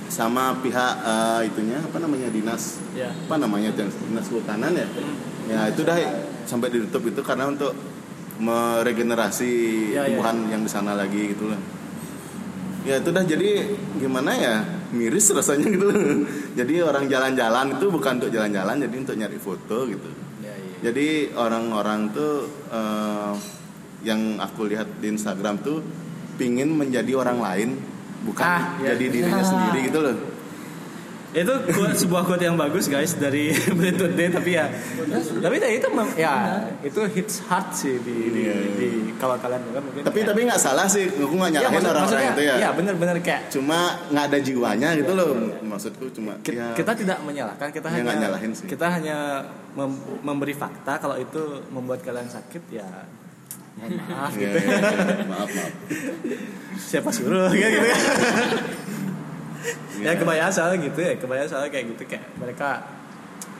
[0.06, 3.08] sama pihak eh, itunya apa namanya dinas Ya.
[3.08, 4.86] apa namanya dinas kehutanan ya
[5.48, 5.96] ya itu dah
[6.44, 7.72] sampai ditutup itu karena untuk
[8.38, 9.52] meregenerasi
[9.90, 10.16] Ya, ya.
[10.16, 11.60] tumbuhan yang di sana lagi gitu loh
[12.82, 13.50] ya itu dah jadi
[13.94, 14.54] gimana ya
[14.90, 15.94] miris rasanya gitu loh
[16.58, 20.10] jadi orang jalan-jalan itu bukan untuk jalan-jalan jadi untuk nyari foto gitu
[20.42, 20.90] Ya, ya.
[20.90, 23.32] jadi orang-orang tuh eh,
[24.02, 25.78] yang aku lihat di Instagram tuh
[26.34, 27.70] pingin menjadi orang lain
[28.26, 28.98] bukan Ah, iya.
[28.98, 30.16] jadi dirinya sendiri gitu loh
[31.32, 34.68] Itu quote- sebuah quote yang bagus guys dari Bertut Day tapi ya.
[35.40, 36.34] Tapi ya itu ya
[36.78, 38.54] itu hits hard sih di, di, Iya.
[38.76, 40.02] di- kalau kalian dengar mungkin.
[40.02, 41.08] Tapi kayak- tapi nggak salah sih.
[41.08, 42.54] Aku nggak ya, nyalahin maksud- orang-orang itu ya.
[42.58, 45.28] ya benar-benar kayak cuma nggak ada jiwanya gitu loh.
[45.62, 48.68] Maksudku cuma Ki- ya, kita tidak menyalahkan kita Ya, hanya nyalahin sih.
[48.68, 52.84] kita hanya mem- memberi fakta kalau itu membuat kalian sakit ya
[53.82, 54.58] maaf ya, gitu.
[54.60, 55.24] ya, ya.
[55.24, 55.72] maaf maaf.
[56.92, 57.96] Siapa suruh gitu kan
[59.98, 62.82] ya kebayang soalnya gitu ya kebayang soalnya kayak gitu kayak mereka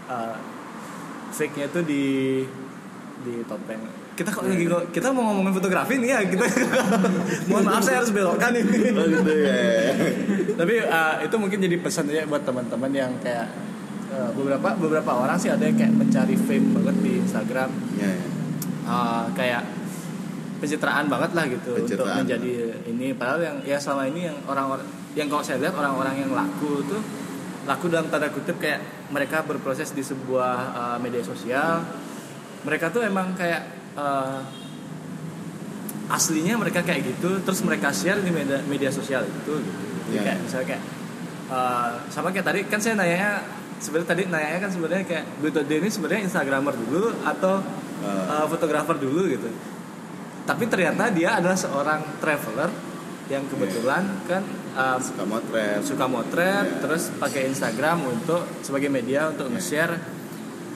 [0.07, 0.35] uh,
[1.31, 2.43] fake nya tuh di
[3.23, 3.79] di topeng
[4.13, 6.45] kita kok lagi kok- kita mau ngomongin fotografi nih ya kita
[7.49, 9.93] mohon maaf saya harus belokkan ini oh gitu ya, ya.
[10.53, 13.49] tapi uh, itu mungkin jadi pesan ya buat teman-teman yang kayak
[14.13, 18.27] eh, beberapa beberapa orang sih ada yang kayak mencari fame banget di Instagram ya, ya.
[18.85, 19.63] Eh, kayak
[20.61, 22.23] pencitraan banget lah gitu untuk Pencitraan.
[22.23, 22.53] menjadi
[22.87, 26.81] ini padahal yang ya selama ini yang orang-orang yang kalau saya lihat orang-orang yang laku
[26.85, 27.03] tuh
[27.63, 31.85] laku dalam tanda kutip kayak mereka berproses di sebuah eh, media sosial
[32.63, 33.63] mereka tuh emang kayak
[33.95, 34.41] eh,
[36.09, 40.23] aslinya mereka kayak gitu terus mereka share di media media sosial itu gitu Jadi Iya.
[40.29, 40.83] kayak misalnya kayak
[41.49, 43.41] eh, sama kayak tadi kan saya nanya
[43.79, 47.61] sebenarnya tadi nanya kan sebenarnya kayak Bluetooth ini sebenarnya instagramer dulu atau
[48.03, 48.11] Eh.
[48.11, 49.47] eh, fotografer dulu gitu
[50.43, 52.67] tapi ternyata dia adalah seorang traveler
[53.33, 56.79] yang kebetulan kan eh, suka motret suka motret Iya.
[56.79, 59.97] terus pakai Instagram untuk sebagai media untuk nge-share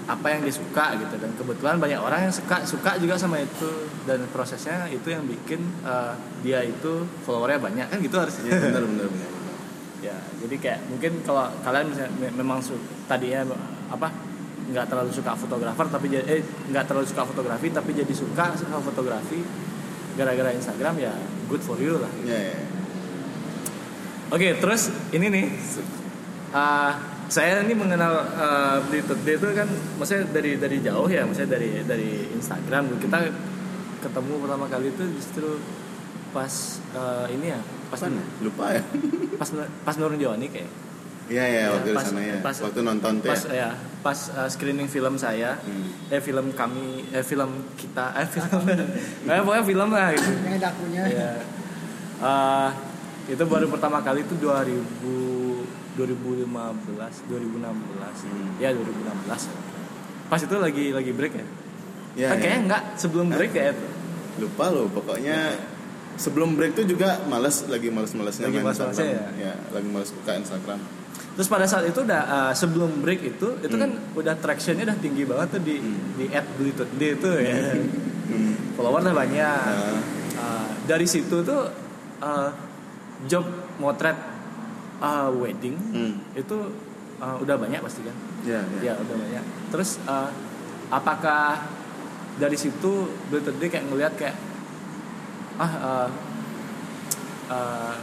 [0.06, 1.18] apa yang disuka gitu.
[1.18, 3.68] Dan kebetulan banyak orang yang suka suka juga sama itu.
[4.02, 6.92] Dan prosesnya itu yang bikin eh, dia itu
[7.22, 7.86] followernya banyak.
[7.86, 8.46] Kan gitu harusnya.
[8.46, 9.30] Iya, benar benar benar.
[9.98, 13.42] Ya jadi kayak mungkin kalau kalian misalnya me- memang su- tadinya
[13.88, 14.12] apa
[14.66, 16.40] nggak terlalu suka fotografer tapi jadi eh
[16.70, 19.40] nggak terlalu suka fotografi tapi jadi suka sama fotografi
[20.16, 21.12] gara-gara Instagram ya
[21.46, 22.56] good for you lah ya, ya.
[24.26, 25.46] Oke, terus ini nih,
[26.50, 26.90] uh,
[27.30, 29.70] saya ini mengenal uh, dia itu kan,
[30.02, 32.98] maksudnya dari dari jauh ya, maksudnya dari dari Instagram.
[32.98, 33.22] Kita
[34.02, 35.62] ketemu pertama kali itu justru
[36.34, 36.50] pas
[36.98, 38.10] uh, ini ya, pas ya?
[38.42, 38.82] lupa ya
[39.38, 39.48] pas
[39.86, 40.85] pas Nurun Jawani kayak.
[41.26, 42.36] Iya ya waktu pas- sana ya.
[42.38, 43.52] pas- waktu nonton tuh Pas ya.
[43.52, 45.90] ya, pas uh, screening film saya, Hmm.
[46.06, 48.62] eh film kami, eh film kita, eh film,
[49.26, 50.30] eh, pokoknya film lah gitu.
[50.40, 51.02] Yang ada akunya.
[51.04, 51.30] ya
[52.16, 52.70] Eh,
[53.28, 56.46] itu baru pertama kali itu 2000 2015
[57.26, 58.56] 2016 Hmm.
[58.56, 59.48] ya 2016
[60.26, 61.46] pas itu lagi lagi break ya,
[62.16, 62.38] Ya, Ah, ya.
[62.38, 63.86] kayaknya enggak sebelum break ya itu
[64.38, 65.52] lupa loh pokoknya
[66.14, 70.32] sebelum break tuh juga males lagi males-malesnya Lagi main males-malesnya Instagram ya lagi males buka
[70.34, 70.80] Instagram
[71.36, 75.22] terus pada saat itu udah eh, sebelum break itu itu kan udah tractionnya udah tinggi
[75.22, 76.16] banget tuh di Hmm.
[76.16, 77.56] di add Bluetooth dia itu ya
[78.26, 78.52] Hmm.
[78.74, 80.00] follower udah banyak Nah,
[80.36, 81.64] Eh, dari situ tuh
[82.20, 82.50] eh,
[83.24, 83.44] job
[83.76, 84.16] motret
[84.98, 86.12] eh, wedding hmm.
[86.34, 86.56] itu
[87.16, 88.80] eh, udah banyak pasti kan ya, ya.
[88.80, 90.30] ya udah banyak terus eh,
[90.88, 91.64] apakah
[92.36, 94.36] dari situ Bluetooth dia kayak ngelihat kayak
[95.56, 96.08] ah eh,
[97.48, 97.94] eh,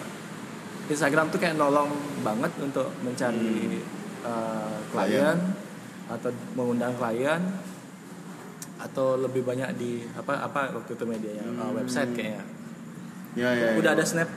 [0.86, 1.90] Instagram tuh kayak nolong
[2.22, 3.80] banget untuk mencari
[4.22, 5.38] eh, klien
[6.08, 7.40] atau mengundang klien
[8.76, 12.44] atau lebih banyak di apa apa waktu itu medianya eh, website kayaknya
[13.34, 13.80] ya, ya, ya.
[13.80, 14.30] udah ada snap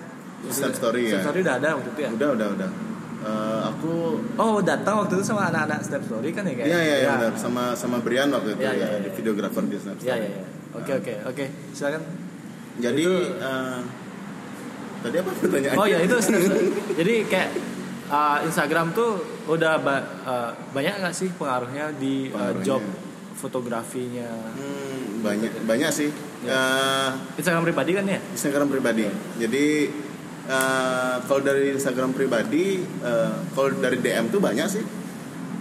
[0.46, 1.22] Snap story Snap ya.
[1.26, 2.70] story udah ada waktu itu ya udah udah udah
[3.16, 6.96] Eh, aku oh datang waktu itu sama anak-anak snap story kan ya kayak Iya iya
[6.96, 6.96] Ya.
[7.00, 8.98] ya, benar sama sama Brian waktu itu Iya, ya, iya, iya.
[9.02, 10.06] di videographer di Ya Snapchat.
[10.06, 10.44] ya ya.
[10.76, 11.44] Oke oke oke.
[11.72, 12.02] Silakan.
[12.76, 13.40] Jadi Itu-
[14.98, 15.78] tadi apa pertanyaannya?
[15.78, 16.16] Oh ya itu
[16.94, 17.50] jadi kayak
[18.09, 19.11] uh, Instagram tuh
[19.46, 22.64] udah ba- uh, banyak nggak sih pengaruhnya di uh, Pengaruhnya.
[22.64, 22.82] job
[23.37, 26.09] fotografinya Hmm, banyak banyak sih.
[26.40, 26.52] Ya.
[26.52, 28.18] Eh, Instagram pribadi kan ya?
[28.30, 29.04] Instagram pribadi.
[29.37, 29.66] Jadi
[30.46, 34.85] eh, kalau dari Instagram pribadi, eh, kalau dari DM tuh banyak sih.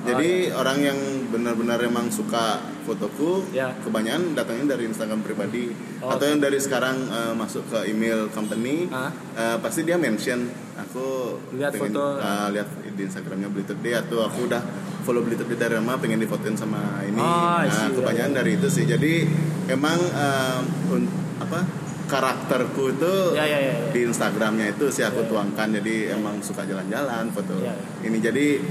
[0.05, 3.73] Jadi orang yang benar-benar emang suka fotoku, Ya.
[3.79, 6.13] kebanyakan datangnya dari Instagram pribadi Oh.
[6.13, 8.85] atau yang dari sekarang eh, masuk ke email company,
[9.33, 12.15] eh, pasti dia mention aku Lihat foto.
[12.15, 14.61] eh, lihat di Instagramnya Blitter Day atau aku udah
[15.01, 17.17] follow Blitter Day dari lama pengen difotoin sama ini.
[17.17, 17.91] Oh, nah, see.
[17.91, 18.85] kebanyakan dari itu sih.
[18.85, 19.25] Jadi
[19.67, 21.65] emang eh, un- apa
[22.05, 23.73] karakterku itu Ya ya ya.
[23.75, 23.89] ya.
[23.89, 25.27] di Instagramnya itu sih aku Ya.
[25.27, 27.73] tuangkan jadi emang suka jalan-jalan foto Ya.
[27.99, 28.61] ini jadi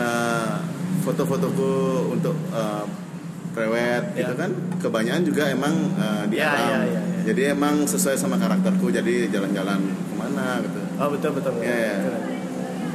[0.00, 0.52] eh,
[1.00, 1.72] foto-fotoku
[2.10, 2.84] untuk eh,
[3.50, 4.18] prewed Ya.
[4.20, 7.02] gitu kan kebanyakan juga emang eh, di Ya, alam ya, ya, ya.
[7.26, 11.52] jadi emang sesuai sama karakterku jadi jalan-jalan ke mana gitu Oh betul betul.
[11.54, 11.64] betul.
[11.64, 11.94] Ya, ya.
[11.98, 12.20] Betul.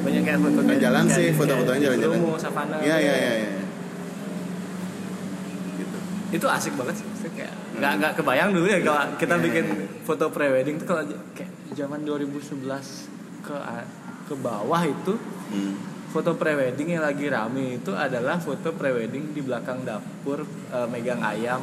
[0.01, 2.19] Banyak kayak foto Kayak jalan sih, foto-fotonya jalan-jalan.
[2.37, 2.75] Savana.
[2.79, 3.49] Iya iya iya iya.
[5.75, 5.97] gitu
[6.31, 7.07] Itu asik banget sih.
[7.27, 9.65] Kayak nggak nggak kebayang dulu ya kalau kita Iya, bikin
[10.01, 12.63] foto prewedding tuh kalau kayak zaman 2011
[13.41, 13.55] ke
[14.23, 15.13] ke bawah itu
[15.45, 15.73] Hmm.
[16.15, 21.59] Foto prewedding yang lagi rame itu adalah foto prewedding di belakang dapur eh, megang ayam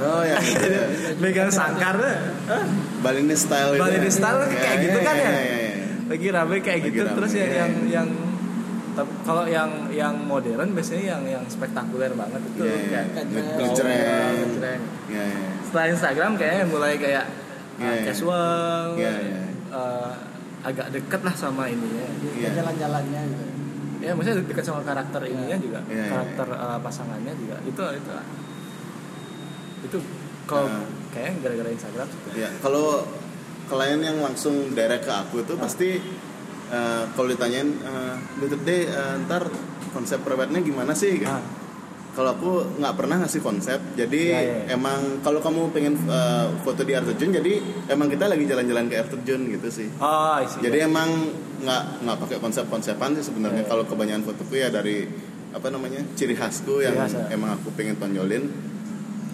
[0.00, 0.84] oh ya gitu ya.
[1.20, 2.16] megang sangkar eh,
[3.04, 4.20] Balinese style itu Balinese ya.
[4.24, 5.20] style kayak gitu kan ya?
[5.20, 5.74] iya, iya, iya.
[6.08, 7.92] lagi rame kayak Lagi gitu rame, terus yang iya, yang iya.
[8.00, 8.08] yang
[8.96, 13.02] tapi kalau yang yang modern biasanya yang yang spektakuler banget itu Iya, iya.
[13.12, 13.26] kayak
[13.60, 14.80] Ngejreng.
[15.12, 15.50] Iya, iya.
[15.68, 17.24] setelah Instagram kayaknya mulai kayak
[17.76, 18.04] uh, Iya, iya.
[18.08, 19.40] casual Iya, iya.
[19.68, 20.16] uh,
[20.64, 22.08] agak deket lah sama ininya
[22.40, 22.56] Iya.
[22.56, 23.44] Jalan-jalannya gitu.
[24.06, 26.14] Ya maksudnya dekat sama karakter ininya juga iya.
[26.14, 28.12] karakter uh, pasangannya juga itu itu
[29.90, 29.98] itu
[30.46, 30.86] kalau Nah.
[31.10, 32.38] kayaknya gara-gara Instagram sih.
[32.38, 33.02] Ya, kalau
[33.66, 35.98] klien yang langsung direct ke aku itu pasti
[36.70, 37.66] eh, kalau ditanyain
[38.38, 39.50] Little Day eh, ntar
[39.90, 41.34] konsep prewednya gimana sih gitu.
[42.16, 42.18] Ah.
[42.18, 44.72] kalau aku nggak pernah ngasih konsep jadi Ya, ya, ya.
[44.72, 47.52] emang kalau kamu pengen eh, foto di air terjun jadi
[47.86, 50.64] emang kita lagi jalan-jalan ke air terjun gitu sih Oh, I see.
[50.64, 51.12] jadi emang
[51.58, 53.70] nggak nggak pakai konsep-konsepan sih sebenarnya Ya, ya.
[53.70, 55.04] kalau kebanyakan fotoku ya dari
[55.52, 57.28] apa namanya ciri khasku Ciri yang khas, ya.
[57.30, 58.48] emang aku pengen tonjolin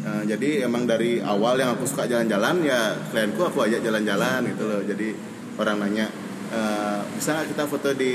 [0.03, 4.67] Eh, jadi emang dari awal yang aku suka jalan-jalan ya klienku aku ajak jalan-jalan gitu
[4.67, 5.15] loh jadi
[5.55, 6.11] orang nanya
[6.53, 8.13] "Eh, bisa nggak kita foto di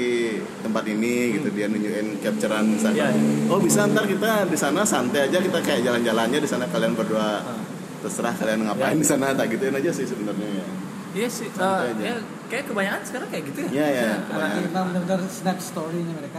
[0.61, 3.49] tempat ini gitu dia nunjukin capturean Iya, misalnya iya.
[3.49, 7.39] oh bisa ntar kita di sana santai aja kita kayak jalan-jalannya di sana kalian berdua
[7.39, 7.57] Ah.
[7.97, 9.01] terserah kalian ngapain Ya.
[9.01, 10.65] di sana tak gituin aja sih sebenarnya ya
[11.09, 11.49] Iya sih.
[11.49, 12.03] Eh, aja.
[12.03, 13.69] ya, kayak kebanyakan sekarang kayak gitu ya.
[13.73, 14.11] Iya ya.
[14.29, 16.37] Berarti kita benar-benar snap story-nya mereka.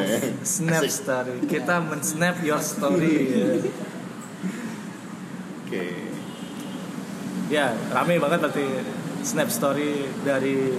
[0.56, 0.90] Snap Asik.
[0.96, 1.34] story.
[1.46, 3.16] Kita men-snap your story.
[5.62, 5.84] Oke.
[7.46, 8.66] Ya, rame banget berarti
[9.22, 10.74] snap story dari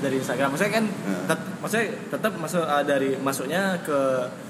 [0.00, 0.48] dari Instagram.
[0.50, 1.22] Maksudnya kan, Hmm.
[1.26, 3.98] tet- maksudnya tetap masuk eh, dari masuknya ke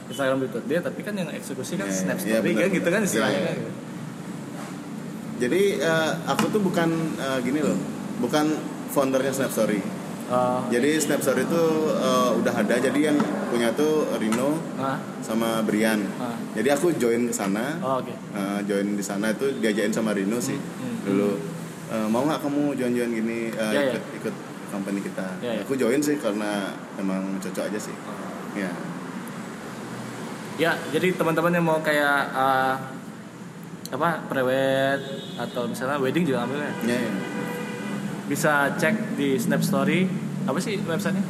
[0.07, 3.01] Instagram itu dia, tapi kan yang eksekusi kan Iya, snap story benar, kan gitu kan
[3.03, 3.57] istilahnya Iya, kan.
[3.57, 3.73] iya.
[5.39, 7.77] Jadi eh, aku tuh bukan eh, gini loh,
[8.19, 8.47] bukan
[8.91, 9.81] foundernya Snapstory.
[10.27, 16.05] Oh, Jadi Snapstory itu eh, udah ada, jadi yang punya tuh Rino ah, sama Brian.
[16.17, 16.37] ah.
[16.53, 18.13] Jadi aku join ke sana, Oh, oke.
[18.13, 21.03] eh, join di sana itu diajain sama Rino sih Hmm.
[21.03, 21.31] dulu.
[21.89, 23.91] Eh, mau nggak kamu join-join gini eh, Iya, iya.
[23.91, 24.35] ikut ikut
[24.71, 25.27] company kita?
[25.39, 25.63] Iya, iya.
[25.63, 27.95] Aku join sih karena emang cocok aja sih.
[28.55, 28.71] Ya.
[30.57, 32.75] Ya, jadi teman-teman yang mau kayak eh,
[33.91, 35.01] apa prewed
[35.35, 37.13] atau misalnya wedding juga ambilnya Ya, ya.
[38.29, 40.07] bisa cek di Snap Story
[40.47, 41.25] apa sih websitenya?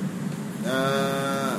[0.60, 1.54] Eh,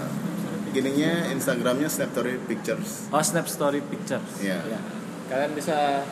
[0.72, 3.10] gininya Instagramnya Snapstory Pictures.
[3.10, 4.30] Oh Snap Story Pictures.
[4.39, 4.62] Iya.
[4.67, 4.80] Ya.
[5.28, 6.06] Kalian bisa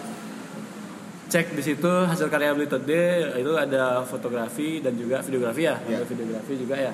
[1.30, 5.78] cek di situ hasil karya Beli Day itu ada fotografi dan juga videografi ya.
[5.86, 6.02] Iya.
[6.02, 6.90] Ada videografi juga ya.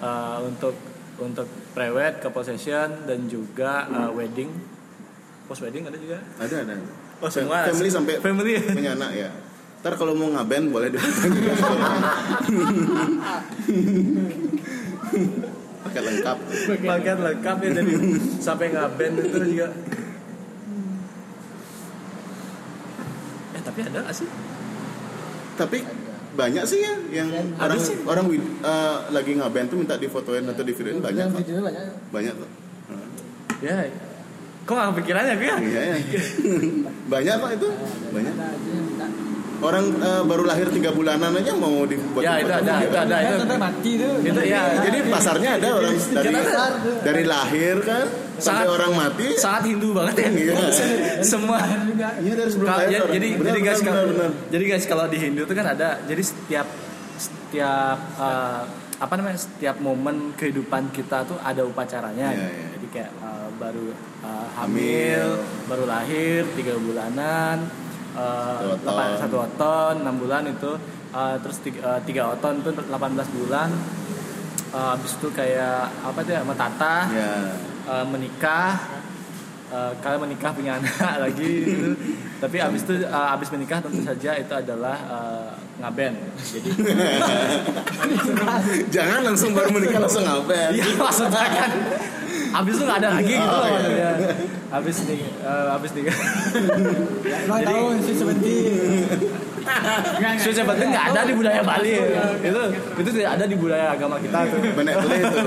[0.00, 0.76] Eh, untuk
[1.20, 4.52] untuk prewed, couple session dan juga eh, wedding.
[5.48, 6.20] Post wedding ada juga.
[6.36, 6.76] Ada ada.
[7.20, 7.64] Oh, semua.
[7.68, 8.60] Family sampai Family.
[8.68, 9.32] punya anak ya.
[9.80, 10.92] Ntar kalau mau ngaben boleh
[15.80, 16.36] pakai lengkap.
[16.84, 17.92] Paket lengkap ya jadi
[18.44, 19.72] sampai ngaben itu juga.
[23.70, 24.28] Tapi ada gak sih?
[25.54, 25.78] Tapi
[26.30, 27.96] banyak sih ya yang Ada orang sih.
[28.04, 31.62] orang wid- eh, lagi ngaben tuh minta difotoin atau di videoin banyak Dan kok.
[31.62, 31.84] banyak.
[32.10, 32.50] Banyak kok.
[33.60, 33.76] Ya.
[34.62, 35.56] Kok gak kepikirannya gue ya?
[35.58, 36.00] Iya ya.
[37.12, 37.68] banyak kok itu.
[38.10, 38.34] Banyak.
[39.60, 43.16] Orang eh, baru lahir tiga bulanan aja mau dibuat Ya, itu ada, itu ada.
[43.20, 43.44] Itu.
[43.54, 44.12] mati tuh.
[44.24, 44.62] Itu ya.
[44.80, 46.32] Jadi pasarnya ada orang dari
[47.04, 48.06] dari lahir kan
[48.40, 49.26] sampai Sangat- orang mati.
[49.36, 50.28] sangat Hindu banget ya.
[50.30, 50.54] Iya.
[51.32, 52.08] Semua juga.
[52.16, 52.96] Iya dari sebelum Kalau- lahir.
[52.96, 55.66] ya, jadi Benar, jadi guys benar, kalau benar, jadi guys kalau di Hindu itu kan
[55.68, 56.66] ada jadi setiap
[57.16, 58.62] setiap eh,
[58.96, 62.52] apa namanya setiap momen kehidupan kita tuh ada upacaranya Iya, gitu.
[62.52, 62.68] iya.
[62.70, 63.86] jadi kayak eh, baru
[64.20, 65.66] eh, hamil, Hamil.
[65.66, 67.56] baru lahir tiga bulanan
[68.12, 69.12] eh, Satu oton.
[69.18, 70.72] satu oton enam bulan itu
[71.10, 72.92] eh, terus tiga, eh, tiga oton itu 18
[73.30, 73.70] bulan
[74.70, 77.58] Eh, habis itu kayak apa tuh ya metata Ya.
[77.90, 78.70] Eh, menikah
[79.68, 81.90] eh, kalian menikah punya anak lagi gitu.
[82.38, 85.48] tapi abis itu eh, abis menikah tentu saja itu adalah eh,
[85.80, 86.70] ngaben jadi
[88.90, 90.72] Jangan langsung baru menikah langsung ngapain?
[90.72, 91.70] iya maksudnya kan
[92.52, 93.78] abis itu nggak ada lagi gitu Oh, loh iya.
[93.78, 94.10] maksudnya
[94.70, 95.20] abis nih
[95.70, 96.16] abis nikah
[97.46, 98.54] Lo Jadi- tahu sih seperti.
[100.36, 101.94] Suci penting nggak ada di budaya Bali
[102.40, 102.60] itu
[102.98, 105.40] itu tidak ada di budaya agama kita tuh beli itu.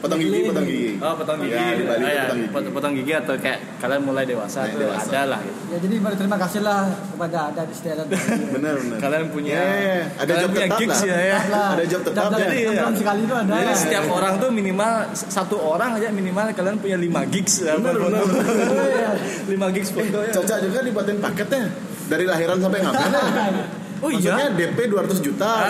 [0.00, 0.90] Potong gigi, potong gigi.
[0.96, 1.52] Oh, potong gigi.
[1.52, 2.48] Ya, di Bali Ah, itu ya, potong gigi.
[2.50, 5.06] pot- potong gigi atau kayak kalian mulai dewasa Mulai tuh dewasa.
[5.06, 5.60] ada lah gitu.
[5.66, 7.96] Ya jadi berterima kasih lah kepada ada di setiap
[8.56, 8.98] Benar, benar.
[8.98, 10.04] Kalian punya Ya, ya, ya.
[10.16, 11.04] ada kalian job punya tetap gigs lah.
[11.06, 11.38] ya ya.
[11.70, 12.38] Ada job tetap Jam- ya.
[12.40, 12.72] Jadi, ya.
[12.74, 13.52] jam sekali itu ada.
[13.54, 17.94] Jadi setiap orang tuh minimal satu orang aja minimal kalian punya 5 gigs ya, Benar,
[17.94, 18.08] foto.
[18.08, 19.14] benar,
[19.46, 20.32] 5 gigs foto ya.
[20.32, 21.62] Cocok juga dibuatin paketnya
[22.06, 23.54] dari lahiran sampai ngapain
[24.00, 24.56] Oh Maksudnya iya.
[24.72, 25.68] DP 200 juta.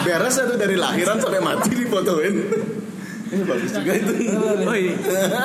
[0.00, 2.34] Beres ya tuh dari lahiran sampai mati difotoin
[3.30, 4.12] Ini bagus juga itu
[4.70, 4.94] Oh iya.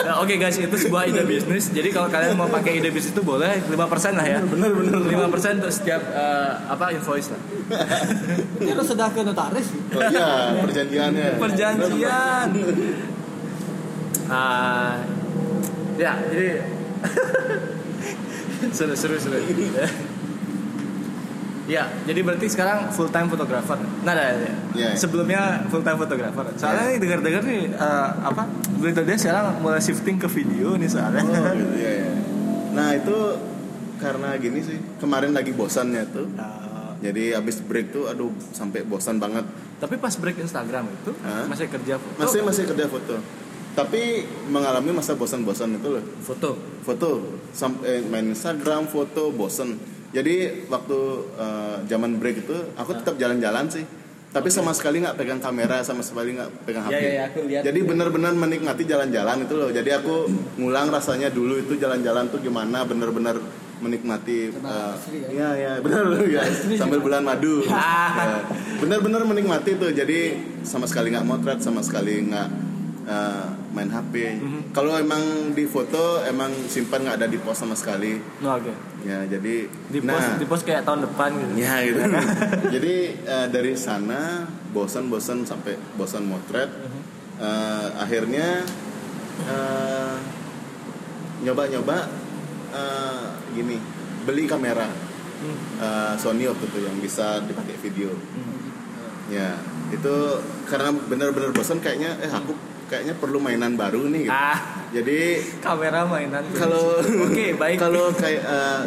[0.06, 1.70] Nah, Oke guys, itu sebuah ide bisnis.
[1.70, 3.78] Jadi kalau kalian mau pakai ide bisnis itu boleh 5%
[4.18, 4.40] lah ya.
[4.42, 5.00] Bener, bener.
[5.06, 7.42] 5% untuk setiap eh, apa invoice lah.
[8.62, 9.68] Ini harus sudah ke notaris.
[9.94, 12.50] Oh iya, perjanjiannya Perjanjian.
[14.26, 14.98] Ah,
[16.02, 16.66] ya, jadi
[18.74, 19.38] seru seru seru.
[21.66, 23.74] Ya, jadi berarti sekarang full time fotografer.
[24.06, 24.54] Nah, nah, ya.
[24.72, 24.90] Iya.
[24.94, 26.46] sebelumnya full time fotografer.
[26.54, 26.92] Soalnya Iya.
[26.92, 28.44] nih dengar-dengar nih eh, apa
[28.78, 31.22] berita dia sekarang mulai shifting ke video nih soalnya.
[31.22, 32.12] Oh gitu ya, ya.
[32.72, 33.18] Nah itu
[33.96, 39.16] karena gini sih Kemarin lagi bosannya tuh Ah, Jadi abis break tuh aduh sampai bosan
[39.16, 39.48] banget
[39.80, 41.48] Tapi pas break Instagram itu Hah?
[41.48, 42.20] masih kerja foto.
[42.20, 43.16] masih masih kerja foto
[43.72, 46.56] tapi mengalami masa bosan-bosan itu loh foto.
[46.80, 47.10] foto
[47.52, 49.76] sampai main Instagram foto bosen
[50.16, 50.36] jadi
[50.66, 51.00] waktu
[51.36, 53.84] eh, zaman break itu aku tetap jalan-jalan sih.
[54.32, 57.40] Tapi sama sekali nggak pegang kamera sama sekali nggak pegang HP Ya, ya, ya, aku
[57.48, 57.62] lihat.
[57.64, 59.72] jadi benar-benar menikmati jalan-jalan itu loh.
[59.72, 60.16] Jadi aku
[60.56, 63.40] ngulang rasanya dulu itu jalan-jalan tuh gimana benar-benar
[63.76, 65.30] menikmati eh, istri kan?
[65.32, 66.04] iya iya benar
[66.36, 66.44] ya
[66.76, 67.64] sambil bulan madu.
[67.68, 68.44] Ya,
[68.80, 69.92] benar-benar menikmati tuh.
[69.92, 72.48] Jadi sama sekali nggak motret sama sekali nggak
[73.06, 74.60] eh, main HP Mhm.
[74.72, 78.74] kalau emang di foto emang simpan nggak ada di post sama sekali No, oke.
[79.02, 81.52] ya jadi Di post, nah di post kayak tahun depan gitu.
[81.56, 82.00] ya gitu
[82.76, 87.02] jadi eh, dari sana bosan-bosan sampai bosan motret Mhm.
[87.36, 88.64] Eh, akhirnya
[89.46, 90.16] eh,
[91.42, 91.98] nyoba-nyoba
[92.72, 93.78] eh, gini
[94.24, 94.88] beli kamera
[95.36, 95.60] Hmm.
[95.78, 98.72] eh, Sony waktu itu yang bisa dipakai video Hmm.
[99.28, 99.52] ya
[99.88, 100.16] itu
[100.66, 102.56] karena benar-benar bosan kayaknya eh aku
[102.86, 104.32] kayaknya perlu mainan baru nih gitu.
[104.32, 104.58] Ah,
[104.90, 105.20] jadi
[105.58, 106.44] kamera mainan.
[106.52, 107.78] kalau Oke, baik.
[107.78, 108.82] kalau kayak eh,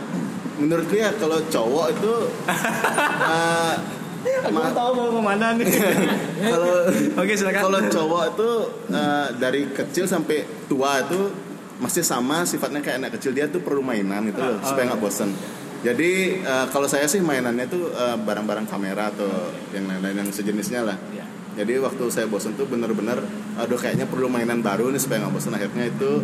[0.56, 2.14] menurutku ya kalau cowok itu
[3.34, 3.74] eh,
[4.18, 5.66] Aku ma- tahu mau ke mana nih.
[6.52, 6.74] kalau
[7.16, 7.62] Oke, silakan.
[7.64, 8.50] kalau cowok itu
[8.90, 11.30] eh, dari kecil sampai tua itu
[11.78, 14.98] masih sama sifatnya kayak anak kecil dia tuh perlu mainan itu loh Ah, supaya nggak
[14.98, 15.30] bosan
[15.78, 19.30] jadi eh, kalau saya sih mainannya tuh eh, barang-barang kamera atau
[19.70, 21.22] yang lain-lain yang sejenisnya lah Ya.
[21.58, 23.18] Jadi waktu saya bosan tuh bener-bener
[23.58, 26.22] aduh kayaknya perlu mainan baru nih supaya nggak bosan akhirnya itu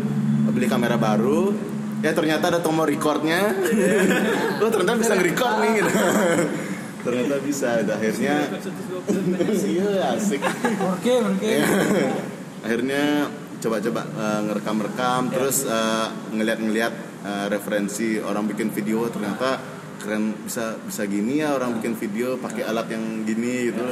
[0.54, 1.50] beli kamera baru.
[2.06, 3.50] Ya ternyata ada tombol recordnya.
[4.62, 5.90] Oh ternyata bisa nge-record nih gitu.
[7.04, 7.68] ternyata bisa.
[7.82, 8.34] Akhirnya
[9.74, 10.40] iya asik.
[10.94, 11.42] Oke, oke.
[11.42, 11.66] Iya.
[12.64, 13.28] akhirnya
[13.60, 16.94] coba-coba eh, ngerekam-rekam terus eh, ngeliat-ngeliat
[17.26, 19.10] eh, referensi orang bikin video.
[19.10, 19.58] Ternyata
[19.98, 23.84] keren bisa bisa gini ya orang bikin video pakai alat yang gini gitu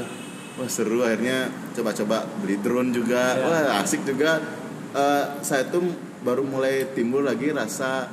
[0.61, 3.39] wah seru akhirnya coba-coba beli drone juga.
[3.39, 3.45] Ya.
[3.47, 4.41] wah asik juga.
[4.93, 5.89] Eh, saya tuh
[6.21, 8.07] baru mulai timbul lagi rasa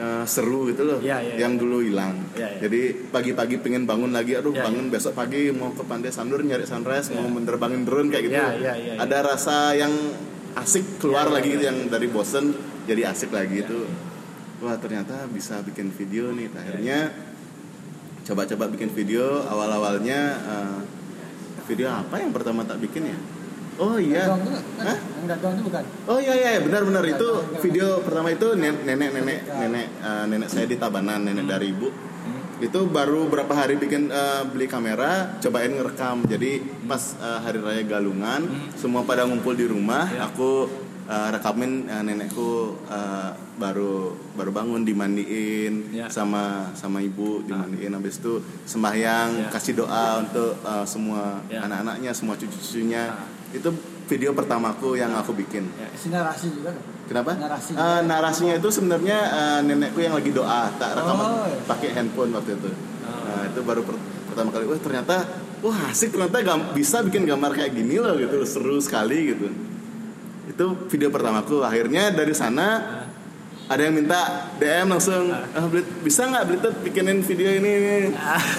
[0.00, 2.16] eh, seru gitu loh Ya, ya, yang dulu hilang.
[2.32, 2.66] Ya, ya.
[2.66, 7.12] jadi pagi-pagi pengen bangun lagi aduh bangun besok pagi mau ke Pantai Sandur nyari sunrise
[7.12, 8.40] mau menerbangin drone kayak gitu.
[8.98, 9.92] Ada rasa yang
[10.54, 11.68] asik keluar lagi ya.
[11.70, 12.54] yang dari bosen
[12.88, 13.84] jadi asik lagi itu
[14.64, 16.48] wah ternyata bisa bikin video nih.
[16.56, 17.12] Akhirnya
[18.24, 20.78] coba-coba bikin video awal-awalnya eh,
[21.64, 23.18] video apa yang pertama tak bikin ya
[23.74, 24.42] oh iya Dong?
[24.78, 24.94] Hah?
[24.94, 25.82] Yang datang itu bukan.
[26.06, 29.54] Oh iya iya benar-benar Ya, itu jangan- video pertama itu nen- nenek nenek Ya.
[29.58, 31.88] nenek eh, nenek saya di Tabanan nenek dari ibu
[32.24, 32.40] Hmm.
[32.58, 37.82] itu baru berapa hari bikin eh, beli kamera cobain ngerekam jadi pas eh, hari raya
[37.82, 40.24] Galungan semua pada ngumpul di rumah Ya.
[40.24, 40.70] aku
[41.04, 42.50] eh, rekamin eh, nenekku
[42.86, 43.94] eh, baru
[44.34, 46.06] baru bangun dimandiin Ya.
[46.08, 49.48] sama sama ibu dimandiin habis itu sembahyang Ya.
[49.48, 51.62] kasih doa untuk eh, semua Ya.
[51.62, 53.28] anak-anaknya semua cucu-cucunya Ah.
[53.50, 53.68] itu
[54.04, 55.88] video pertamaku yang aku bikin Ya.
[56.10, 56.72] Narasi juga?
[57.04, 57.36] Kenapa?
[57.36, 57.72] Narasi.
[57.72, 61.60] Eh, narasinya itu sebenarnya eh, nenekku yang lagi doa, tak rekam Oh, iya.
[61.64, 62.70] pakai handphone waktu itu.
[63.04, 64.64] Nah, itu baru per- pertama kali.
[64.64, 65.16] Wah ternyata,
[65.60, 69.48] wah asik ternyata gam- bisa bikin gambar kayak gini loh gitu, seru sekali gitu.
[70.44, 71.60] Itu video pertamaku.
[71.60, 72.66] Akhirnya dari sana
[73.64, 77.70] ada yang minta DM langsung, ah, Blit, bisa nggak Blitet bikinin video ini?
[77.72, 77.96] ini?"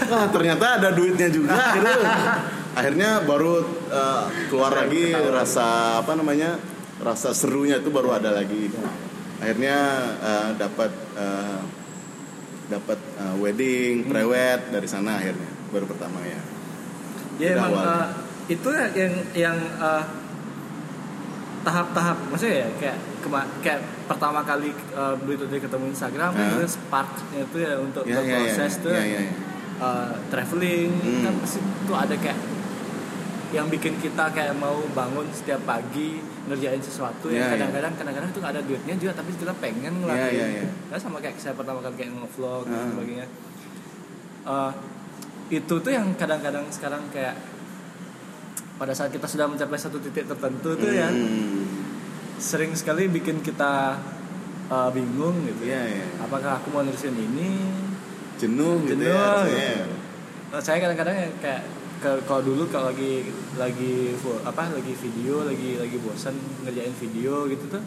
[0.09, 1.91] Wah ternyata ada duitnya juga gitu.
[2.75, 6.57] Akhirnya baru eh, keluar lagi rasa apa namanya
[6.99, 8.67] rasa serunya itu baru ada lagi.
[9.39, 9.77] Akhirnya
[10.19, 11.59] eh, dapat eh,
[12.65, 16.41] dapat eh, wedding, prewed dari sana akhirnya baru pertama ya.
[17.35, 17.85] Ya Tidak emang awal.
[17.85, 18.07] eh,
[18.51, 20.03] itu ya yang yang eh,
[21.65, 26.45] tahap-tahap maksudnya ya kayak kema- kayak pertama kali uh, begitu dia ketemu Instagram Hah?
[26.45, 29.31] itu sparknya itu ya untuk Ya, ya, ya, proses tuh ya, ya, ya.
[29.79, 31.23] uh, traveling Hmm.
[31.23, 32.37] kan pasti tuh ada kayak
[33.49, 37.51] yang bikin kita kayak mau bangun setiap pagi ngerjain sesuatu Ya, yang ya.
[37.57, 40.65] kadang-kadang kadang-kadang tuh nggak ada duitnya juga tapi kita pengen ngelakuin ya, ya.
[40.85, 42.87] Nah, sama kayak saya pertama kali kayak nge-vlog dan Ah.
[42.87, 43.27] sebagainya
[44.45, 44.71] Eh,
[45.51, 47.33] itu tuh yang kadang-kadang sekarang kayak
[48.75, 51.63] pada saat kita sudah mencapai satu titik tertentu tuh ya Hmm.
[52.35, 53.95] sering sekali bikin kita
[54.67, 56.05] uh, bingung gitu Iya, iya.
[56.19, 57.63] apakah aku mau nulisin ini
[58.35, 59.15] Jenuh, gitu Jenuh,
[59.47, 59.47] ya.
[59.47, 59.95] gitu.
[60.51, 61.61] Nah, saya kadang-kadang ya kayak
[62.27, 63.23] kalau dulu kalau lagi
[63.55, 64.11] lagi
[64.43, 67.83] apa lagi video lagi lagi bosan ngerjain video gitu tuh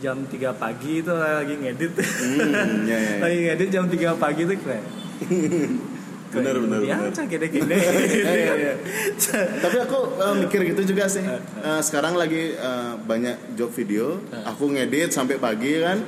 [0.00, 3.16] jam 3 pagi tuh lagi ngedit Hmm, ya, ya, ya.
[3.28, 4.84] lagi ngedit jam 3 pagi tuh kayak
[6.32, 7.12] Benar, benar, ya benar.
[7.12, 8.74] cak gede-gede Iya, iya, iya.
[9.64, 11.20] Tapi aku eh, mikir gitu juga sih.
[11.22, 16.00] Eh, sekarang lagi eh, banyak job video, aku ngedit sampai pagi kan.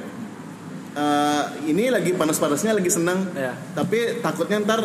[0.95, 3.29] Eh, ini lagi panas-panasnya lagi senang.
[3.37, 3.53] Iya.
[3.77, 4.81] Tapi takutnya ntar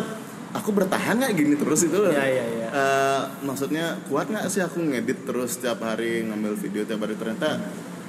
[0.50, 2.68] aku bertahan nggak gini terus itu loh iya, iya.
[2.70, 7.58] Eh, maksudnya kuat nggak sih aku ngedit terus tiap hari ngambil video tiap hari ternyata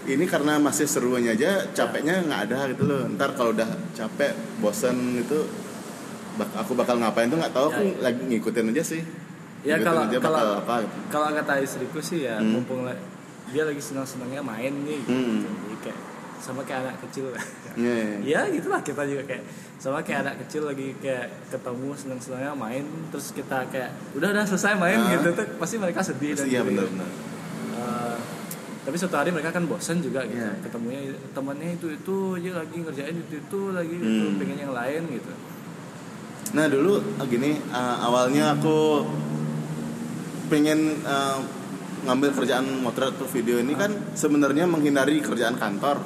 [0.10, 5.22] ini karena masih serunya aja capeknya nggak ada gitu loh ntar kalau udah capek bosen
[5.22, 5.71] itu bak-
[6.52, 8.02] aku bakal ngapain tuh nggak tahu aku Ya, ya.
[8.04, 9.02] lagi ngikutin aja sih
[9.62, 10.98] Ya Ngikutin kalau aja bakal kalau apa gitu.
[11.10, 12.52] kalau kata istriku sih ya Hmm.
[12.56, 12.82] mumpung
[13.48, 15.12] dia lagi senang-senangnya main nih gitu.
[15.12, 15.44] Hmm.
[15.44, 16.00] Jadi kayak
[16.39, 17.44] sama kayak anak kecil lah.
[17.72, 18.16] Iya, iya.
[18.26, 19.44] ya gitulah kita juga kayak
[19.78, 24.74] sama kayak anak kecil lagi kayak ketemu senang-senangnya main terus kita kayak udah udah selesai
[24.76, 25.10] main Ah.
[25.14, 26.70] gitu tuh pasti mereka sedih dan iya gitu.
[26.72, 27.10] benar-benar
[27.72, 28.18] Eh,
[28.82, 30.54] tapi suatu hari mereka kan bosan juga gitu Iya.
[30.60, 34.38] ketemunya temannya itu itu aja lagi ngerjain itu itu lagi itu Hmm.
[34.38, 35.32] pengen yang lain gitu
[36.52, 39.08] Nah dulu ah, gini ah, awalnya aku
[40.52, 41.39] pengen ah,
[42.02, 46.02] ngambil kerjaan motret atau video ini kan sebenarnya menghindari kerjaan kantor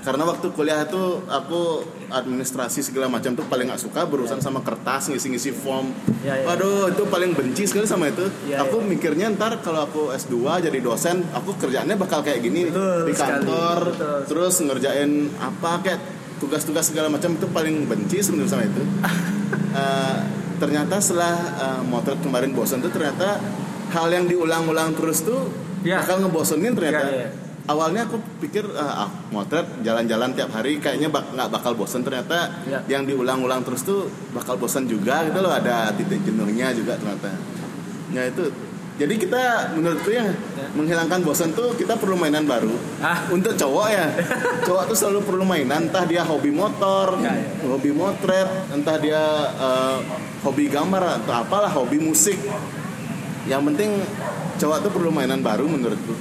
[0.00, 5.12] karena waktu kuliah itu aku administrasi segala macam tuh paling nggak suka berurusan sama kertas
[5.12, 5.92] ngisi-ngisi form.
[6.24, 6.48] Ya, ya.
[6.48, 8.24] Waduh itu paling benci sekali sama itu.
[8.48, 8.86] Ya, aku ya.
[8.96, 13.28] mikirnya ntar kalau aku S2 jadi dosen aku kerjaannya bakal kayak gini Betul di sekali.
[13.44, 14.18] kantor Betul.
[14.32, 16.00] terus ngerjain apa kayak
[16.36, 18.82] tugas-tugas segala macam itu paling benci sebenarnya sama itu.
[19.76, 20.18] Eh,
[20.56, 23.36] ternyata setelah eh, motret kemarin bosan tuh ternyata
[23.88, 25.52] hal yang diulang-ulang terus tuh
[25.84, 26.00] Ya.
[26.00, 27.06] bakal ngebosenin ternyata.
[27.06, 27.30] Ya, ya.
[27.66, 32.56] Awalnya aku pikir ah, ah, motret jalan-jalan tiap hari kayaknya bak- nggak bakal bosan ternyata
[32.64, 32.80] Ya.
[32.88, 37.36] yang diulang-ulang terus tuh bakal bosan juga gitu loh ada titik jenuhnya juga ternyata.
[38.10, 38.48] Ya itu.
[38.96, 40.24] Jadi kita menurutku ya,
[40.72, 42.72] menghilangkan bosan tuh kita perlu mainan baru.
[43.04, 43.28] Ah.
[43.28, 44.08] Untuk cowok ya,
[44.66, 45.84] cowok tuh selalu perlu mainan.
[45.92, 47.44] Entah dia hobi motor, Ya, ya.
[47.68, 49.20] hobi motret, entah dia
[49.52, 49.96] eh,
[50.40, 52.40] hobi gambar atau apalah, hobi musik.
[53.44, 53.90] Yang penting
[54.56, 56.16] cowok tuh perlu mainan baru menurutku.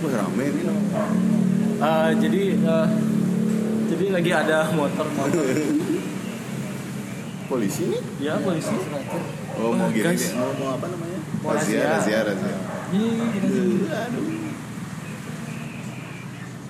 [0.00, 0.62] Wah rame ini.
[1.80, 2.86] Eh, jadi eh,
[3.88, 5.44] jadi lagi ada motor motor
[7.50, 8.00] Polisi nih?
[8.22, 8.70] ya polisi
[9.58, 10.30] Oh mau gini, guys.
[10.32, 11.18] mau, mau apa namanya?
[11.42, 12.18] Mau razia, razia.
[12.22, 12.54] razia.
[12.88, 13.08] Ini
[13.44, 13.84] sih.
[13.84, 14.26] Aduh.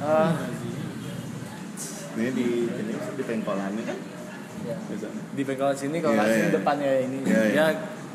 [0.00, 0.30] Eh,
[2.10, 3.98] Ini di ini di pengkolannya kan?
[4.62, 4.76] ya.
[5.30, 6.52] Di bengkel sini kalau Iya, nggak sini iya.
[6.52, 7.54] depannya ini Iya, iya.
[7.54, 7.66] ya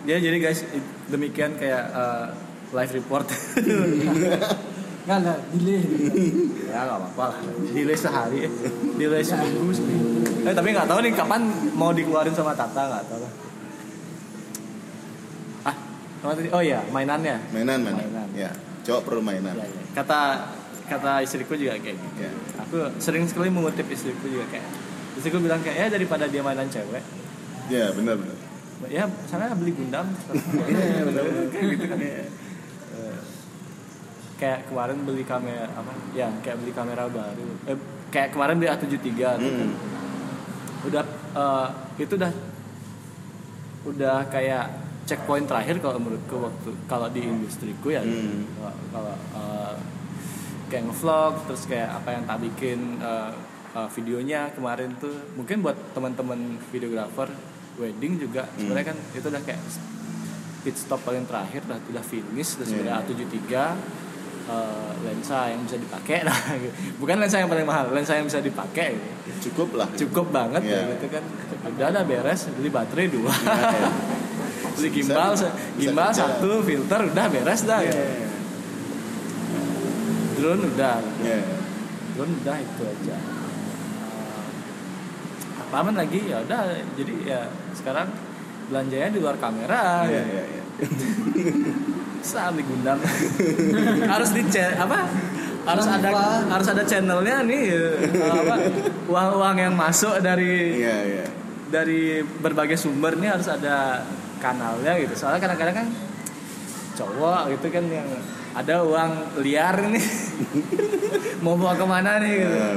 [0.05, 0.59] ya jadi guys
[1.07, 2.27] demikian kayak eh,
[2.71, 3.25] live report
[5.05, 5.81] Nggak ada delay.
[6.65, 7.37] ya nggak apa-apa lah
[7.69, 8.39] delay sehari
[8.95, 10.09] delay seminggu seminggu
[10.41, 11.41] eh tapi nggak tahu nih kapan
[11.71, 13.33] mau dikeluarin sama Tata nggak tahu lah
[15.63, 15.75] ah
[16.27, 18.01] tadi oh ya mainannya Mainan, mainan.
[18.03, 18.27] Mainan.
[18.33, 18.49] Ya,
[18.81, 19.53] cowok perlu mainan.
[19.53, 19.83] Ya, ya.
[19.93, 20.19] kata
[20.85, 22.29] kata istriku juga kayak gitu Ya.
[22.59, 24.65] aku sering sekali mengutip istriku juga kayak
[25.15, 27.01] istriku bilang kayak ya daripada dia mainan cewek
[27.65, 28.37] Ya, benar benar.
[28.85, 30.05] ya sana beli gundam
[30.69, 31.23] Iya, benar.
[31.49, 32.25] kayak gitu kan Eh,
[34.35, 37.77] kayak kemarin beli kamera apa ya kayak beli kamera baru eh,
[38.07, 39.39] kayak kemarin beli A73 tuh kan.
[39.39, 39.73] Hmm.
[40.85, 41.67] udah eh,
[41.97, 42.31] itu udah
[43.85, 44.65] udah kayak
[45.05, 48.49] checkpoint terakhir kalau menurutku waktu kalau di industriku ya Hmm.
[48.91, 49.75] Kalau- eh,
[50.65, 53.31] kayak ngevlog terus kayak apa yang tak bikin eh,
[53.71, 57.29] eh, videonya kemarin tuh mungkin buat teman-teman videografer
[57.75, 58.57] wedding juga Hmm.
[58.59, 59.61] sebenarnya kan itu udah kayak
[60.65, 63.53] pit stop paling terakhir udah udah finish terus udah A73
[64.45, 66.37] eh, lensa yang bisa dipakai nah
[66.99, 68.93] bukan lensa yang paling mahal lensa yang bisa dipakai
[69.23, 69.87] gitu Cukup lah.
[69.91, 70.75] cukup banget Iya.
[70.75, 71.23] ya gitu kan
[71.67, 73.89] udah ada beres beli baterai dua Ya,
[74.75, 76.19] beli Bisa- gimbal bisa gimbal kerja.
[76.21, 77.89] satu filter udah beres dah ya.
[77.89, 78.03] gitu.
[80.35, 81.37] drone udah Ya.
[82.11, 84.43] drone udah itu aja Eh,
[85.65, 86.61] apa lagi ya udah
[86.93, 87.39] jadi ya
[87.73, 88.07] sekarang
[88.65, 90.23] belanjanya di luar kamera Ya, ya.
[90.23, 90.63] ya, ya.
[92.25, 92.97] Bisa beli gundam
[94.09, 94.41] harus di
[94.81, 95.05] apa?
[95.61, 96.09] Harus ada
[96.49, 98.55] harus ada channelnya nih eh, apa
[99.05, 101.25] uang-uang yang masuk dari Iya, iya.
[101.69, 104.01] dari berbagai sumber nih harus ada
[104.41, 105.13] kanalnya gitu.
[105.13, 105.87] Soalnya kadang-kadang kan
[106.97, 108.09] cowok gitu kan yang
[108.57, 110.05] ada uang liar nih.
[111.45, 112.57] Mau bawa ke mana nih gitu.
[112.57, 112.69] Ya,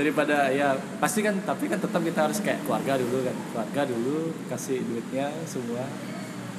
[0.00, 3.36] daripada ya pasti kan tapi kan tetap kita harus kayak keluarga dulu kan.
[3.52, 5.84] Keluarga dulu kasih duitnya semua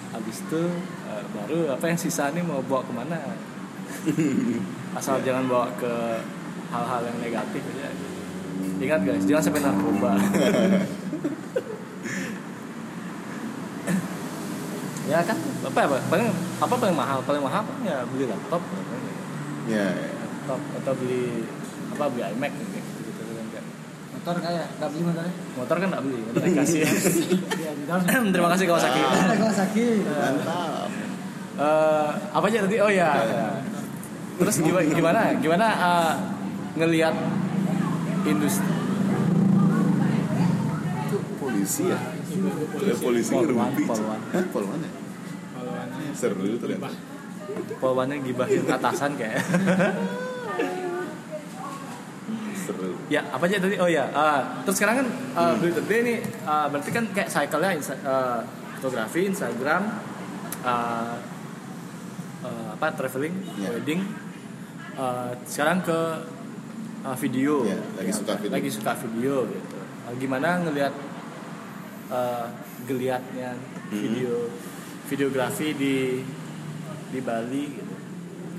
[0.10, 0.64] habis itu
[1.10, 3.18] eh, baru apa yang sisa nih mau bawa ke mana?
[4.98, 5.94] Asal jangan bawa ke
[6.74, 7.90] hal-hal yang negatif aja.
[8.80, 10.12] Ingat guys jangan sampai narkoba.
[15.10, 15.34] Ya kan?
[15.66, 16.02] Apa ya Pak?
[16.14, 16.30] paling
[16.62, 17.18] apa paling mahal?
[17.26, 18.62] Paling mahal kan ya beli laptop.
[19.66, 20.14] Ya, ya.
[20.22, 21.50] laptop atau beli
[21.98, 22.52] apa beli iMac.
[22.54, 22.69] gitu
[24.30, 25.34] Motor kayak nggak beli motornya.
[25.58, 28.26] motor kan nggak beli motor kasih Iya, di dalam.
[28.30, 29.02] terima kasih Kawasaki.
[29.42, 29.88] Kawasaki.
[30.06, 30.90] Mantap.
[31.58, 32.78] Eh, apa aja tadi?
[32.78, 33.10] Oh ya
[34.38, 35.20] terus gimana gimana?
[35.42, 36.14] Gimana eh,
[36.78, 37.16] ngelihat
[38.30, 38.70] industri?
[41.42, 41.98] Polisi ya?
[42.70, 44.20] Kuliah polisi Polwan, ngerumpi polwan.
[44.30, 44.92] Hah, polwan ya
[45.58, 46.90] Polwannya seru ternyata.
[47.82, 49.42] Polwannya gibahin atasan kayak.
[52.70, 53.76] seru ya apa aja tadi?
[53.78, 54.06] Oh ya.
[54.12, 55.54] ah, terus sekarang kan uh,
[55.84, 56.14] Day ini
[56.46, 58.46] ah, berarti kan kayak cycle-nya insta- ah,
[58.78, 59.90] fotografi, Instagram,
[60.62, 61.18] ah,
[62.42, 63.74] ah, apa traveling, Ya.
[63.74, 64.02] wedding.
[64.96, 66.00] ah, sekarang ke
[67.02, 67.66] ah, video.
[67.66, 68.54] Ya, lagi suka video.
[68.54, 69.78] Lagi suka video gitu.
[70.06, 70.94] Ah, gimana ngelihat
[72.10, 72.48] ah,
[72.86, 73.58] geliatnya
[73.90, 73.98] Hmm.
[73.98, 74.48] video
[75.06, 76.22] videografi di
[77.10, 77.96] di Bali gitu.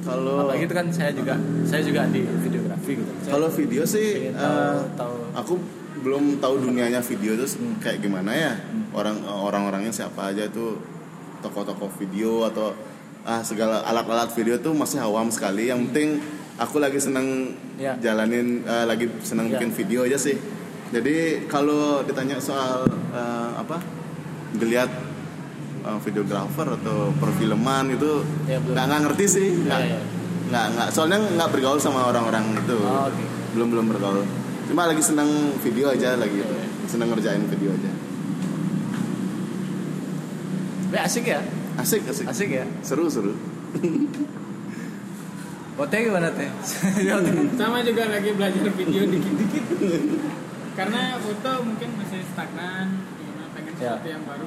[0.01, 3.13] Kalau Apalagi itu kan saya juga saya juga di videografi gitu.
[3.21, 5.55] Saya kalau video sih pengen tahu, eh, tahu aku
[6.01, 7.77] belum tahu dunianya video itu Hmm.
[7.79, 8.53] kayak gimana ya
[8.91, 10.81] orang orang-orangnya siapa aja tuh
[11.41, 12.73] toko-toko video atau
[13.21, 16.21] ah segala alat-alat video tuh masih awam sekali yang penting
[16.57, 17.97] aku lagi seneng Ya.
[17.97, 19.57] jalanin eh, lagi seneng Ya.
[19.57, 20.37] bikin video aja sih
[20.89, 23.77] jadi kalau ditanya soal eh, apa
[24.57, 24.89] geliat
[25.83, 28.73] eh, videografer atau perfilman itu Ya, belum.
[28.73, 30.01] nggak nggak ngerti sih nggak Ya, ya.
[30.47, 33.25] nggak nggak soalnya nggak bergaul sama orang-orang itu Oh, oke.
[33.53, 34.23] belum belum bergaul
[34.67, 37.91] cuma lagi seneng video aja lagi gitu Iya, seneng ngerjain video aja
[40.85, 41.41] Tapi asik ya,
[41.77, 42.65] asik asik, asik ya.
[42.81, 43.33] seru seru
[45.75, 46.45] Oh teh gimana teh?
[47.57, 49.65] sama juga lagi belajar video dikit-dikit
[50.71, 53.01] karena foto mungkin masih stagnan
[53.51, 53.97] pengen Ya.
[53.97, 54.47] sesuatu yang baru.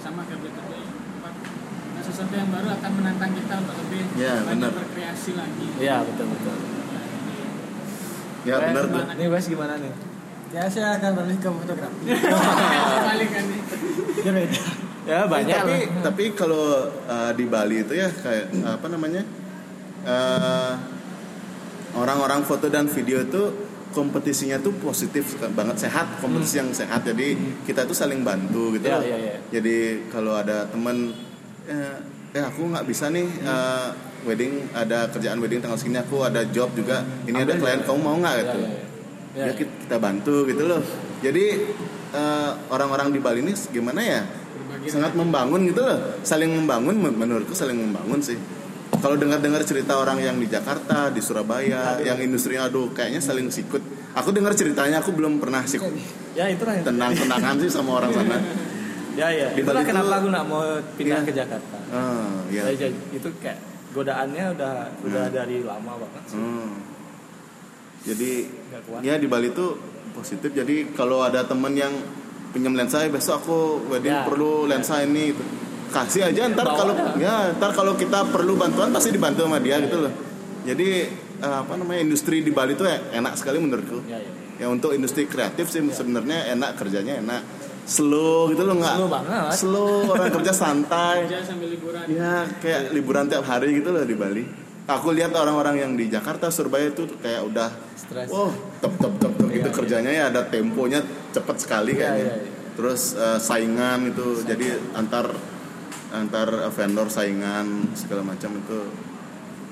[0.00, 1.28] Sama Day apa,
[1.92, 6.26] nah, sesuatu yang baru akan menantang kita untuk lebih Ya, banyak berkreasi lagi Iya betul
[6.28, 6.56] betul.
[8.40, 9.02] ya Wes, benar tuh?
[9.14, 9.92] Nih Wes gimana nih?
[10.50, 12.02] Ya saya akan beralih ke fotografi.
[13.08, 13.60] balik kan nih
[14.20, 14.60] Ya beda.
[15.00, 16.02] Ya banyak tapi lah.
[16.02, 16.64] tapi kalau
[17.06, 19.22] uh, di Bali itu ya kayak apa namanya
[20.04, 20.72] uh,
[21.92, 23.42] orang-orang foto dan video itu
[23.90, 28.94] kompetisinya tuh positif banget sehat kompetisi yang sehat jadi kita tuh saling bantu gitu Hmm.
[28.94, 29.04] Ya, loh.
[29.04, 29.36] ya, ya.
[29.50, 29.76] jadi
[30.08, 31.10] kalau ada temen
[31.66, 31.96] eh,
[32.30, 33.46] eh aku nggak bisa nih Hmm.
[33.46, 33.88] uh,
[34.22, 37.84] wedding ada kerjaan wedding tanggal segini aku ada job juga ini ada Ambil klien ya.
[37.84, 39.44] kamu mau nggak Ya, gitu ya, ya.
[39.44, 40.82] ya kita, kita bantu gitu loh
[41.18, 41.44] jadi
[42.10, 47.16] eh, orang-orang di Bali ini gimana ya berbagi sangat membangun gitu loh saling membangun men-
[47.16, 48.38] menurutku saling membangun sih
[49.00, 53.80] kalau dengar-dengar cerita orang yang di Jakarta di Surabaya yang industri aduh kayaknya saling sikut
[54.12, 55.90] aku dengar ceritanya aku belum pernah sikut
[56.30, 56.78] Ya itu lah.
[56.80, 58.38] tenang-tenangan sih sama orang sana
[59.10, 59.50] Ya ya.
[59.52, 60.62] Itulah Bali kenapa aku nak mau
[60.94, 61.26] pindah Iya.
[61.26, 61.76] ke Jakarta.
[61.90, 63.58] ah ya Ya, jadi itu kayak
[63.90, 64.72] godaannya udah
[65.02, 65.34] udah Hmm.
[65.34, 66.22] dari lama banget.
[66.26, 66.38] sih.
[66.38, 66.70] Hmm.
[68.00, 68.30] jadi
[69.02, 69.76] ya di Bali tuh
[70.10, 71.92] positif jadi kalau ada temen yang
[72.50, 74.24] pinjam lensa "Eh, besok aku wedding Ya.
[74.24, 75.42] perlu lensa ini gitu.
[75.90, 80.06] Kasih aja ntar kalau ya ntar kalau kita perlu bantuan pasti dibantu sama dia gitu
[80.06, 80.12] loh
[80.62, 80.88] jadi
[81.38, 84.30] eh, apa namanya industri di Bali ya enak sekali menurutku Ya ya.
[84.56, 87.42] ya untuk industri kreatif sih sebenarnya enak kerjanya enak
[87.84, 89.50] slow gitu loh nggak Slow banget.
[89.56, 94.14] slow orang kerja santai kerja sambil liburan Ya kayak liburan tiap hari gitu loh di
[94.14, 94.44] Bali.
[94.86, 98.26] Aku lihat orang-orang yang di Jakarta, Surabaya itu kayak udah, Stres.
[98.26, 100.98] oh tep tep tep tep gitu Iya, kerjanya ya ada temponya
[101.30, 102.26] cepet sekali Iya, kayaknya.
[102.26, 102.50] iya, iya.
[102.74, 105.30] Terus eh, saingan itu, jadi antar
[106.10, 108.80] antar vendor saingan segala macam itu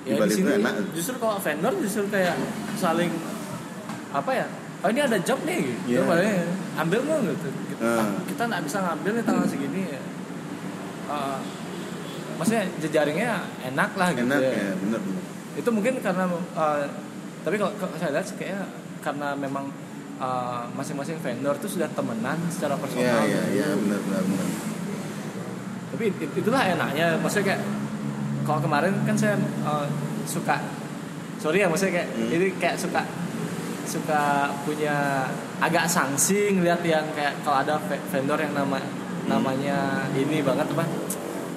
[0.01, 0.75] di Ya, Bali di itu sini enak.
[0.95, 2.37] justru kalau vendor justru kayak
[2.75, 3.13] saling
[4.09, 4.47] apa ya?
[4.79, 6.01] Oh ini ada job nih, gitu.
[6.01, 6.07] Iya.
[6.07, 6.33] Paling,
[6.79, 7.49] ambil nggak gitu.
[7.67, 7.83] Gitu.
[7.83, 8.15] Ah.
[8.25, 9.83] Kita nggak bisa ngambil nih tanggal segini.
[9.91, 10.01] Ya.
[11.09, 11.39] Eh,
[12.39, 13.33] maksudnya jejaringnya
[13.67, 14.53] enak lah gitu Enak ya.
[14.55, 15.23] ya, bener bener.
[15.59, 16.85] Itu mungkin karena eh,
[17.43, 18.65] tapi kalau kalau saya lihat kayaknya
[19.03, 19.67] karena memang
[20.75, 23.23] masing-masing vendor tuh sudah temenan secara Iya personal.
[23.23, 23.55] iya gitu.
[23.55, 24.47] iya bener bener.
[25.99, 27.63] Tapi it- itulah enaknya maksudnya kayak
[28.45, 29.87] kalau kemarin kan saya eh,
[30.25, 30.63] suka
[31.37, 32.31] sorry ya maksudnya kayak Hmm.
[32.31, 33.03] ini kayak suka
[33.83, 34.23] suka
[34.63, 35.27] punya
[35.59, 38.79] agak sanksi ngeliat yang kayak kalau ada ve- vendor yang nama
[39.27, 39.77] namanya
[40.15, 40.87] ini banget apa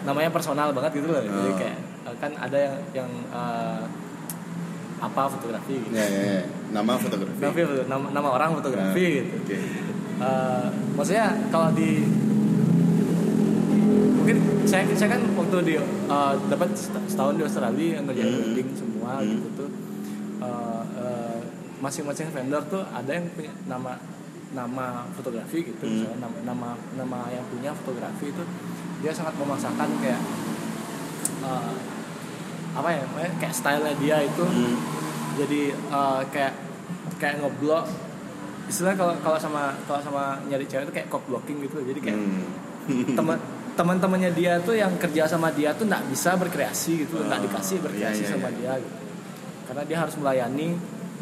[0.01, 1.53] namanya personal banget gitu loh jadi Oh.
[1.53, 3.81] kayak eh, kan ada yang yang eh,
[4.97, 5.93] apa fotografi gitu.
[5.93, 6.41] Ya ya ya.
[6.71, 7.41] Nama fotografi.
[7.83, 9.57] Nama, nama orang fotografi Nah, gitu Oke.
[10.17, 12.05] Eh, maksudnya kalau di
[14.21, 18.41] mungkin saya saya kan waktu di eh, dapat seta- setahun di Australia yang ngerjain Hmm.
[18.43, 19.29] wedding semua Hmm.
[19.31, 19.69] gitu tuh
[20.39, 21.39] eh,
[21.79, 23.97] masing-masing vendor tuh ada yang punya nama
[24.51, 25.91] nama fotografi gitu Hmm.
[25.97, 28.43] misalnya nama, nama nama yang punya fotografi itu
[28.99, 30.21] dia sangat memaksakan kayak
[31.41, 31.73] eh,
[32.71, 33.03] apa ya
[33.35, 34.77] kayak stylenya dia itu Hmm.
[35.35, 36.53] jadi eh, kayak
[37.17, 37.89] kayak ngeblok
[38.67, 42.19] istilah kalau kalau sama kalau sama nyari cewek itu kayak cock blocking gitu jadi kayak
[42.81, 43.09] Hmm.
[43.11, 43.39] teman
[43.75, 47.77] teman-temannya dia tuh yang kerja sama dia tuh nggak bisa berkreasi gitu nggak Oh, dikasih
[47.79, 48.57] berkreasi iya, iya, sama iya.
[48.57, 48.97] dia gitu.
[49.71, 50.67] Karena dia harus melayani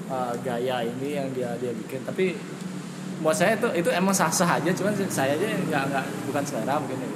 [0.10, 2.02] uh, gaya ini yang dia dia bikin.
[2.04, 2.34] Tapi
[3.22, 4.72] buat saya itu itu emang sah sah aja.
[4.74, 7.10] Cuman saya aja nggak nggak bukan selera mungkin ya.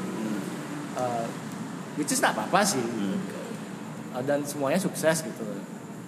[0.94, 1.26] Eh,
[1.98, 2.82] which is tak apa apa sih.
[2.82, 3.18] Hmm.
[4.14, 5.46] Uh, dan semuanya sukses gitu.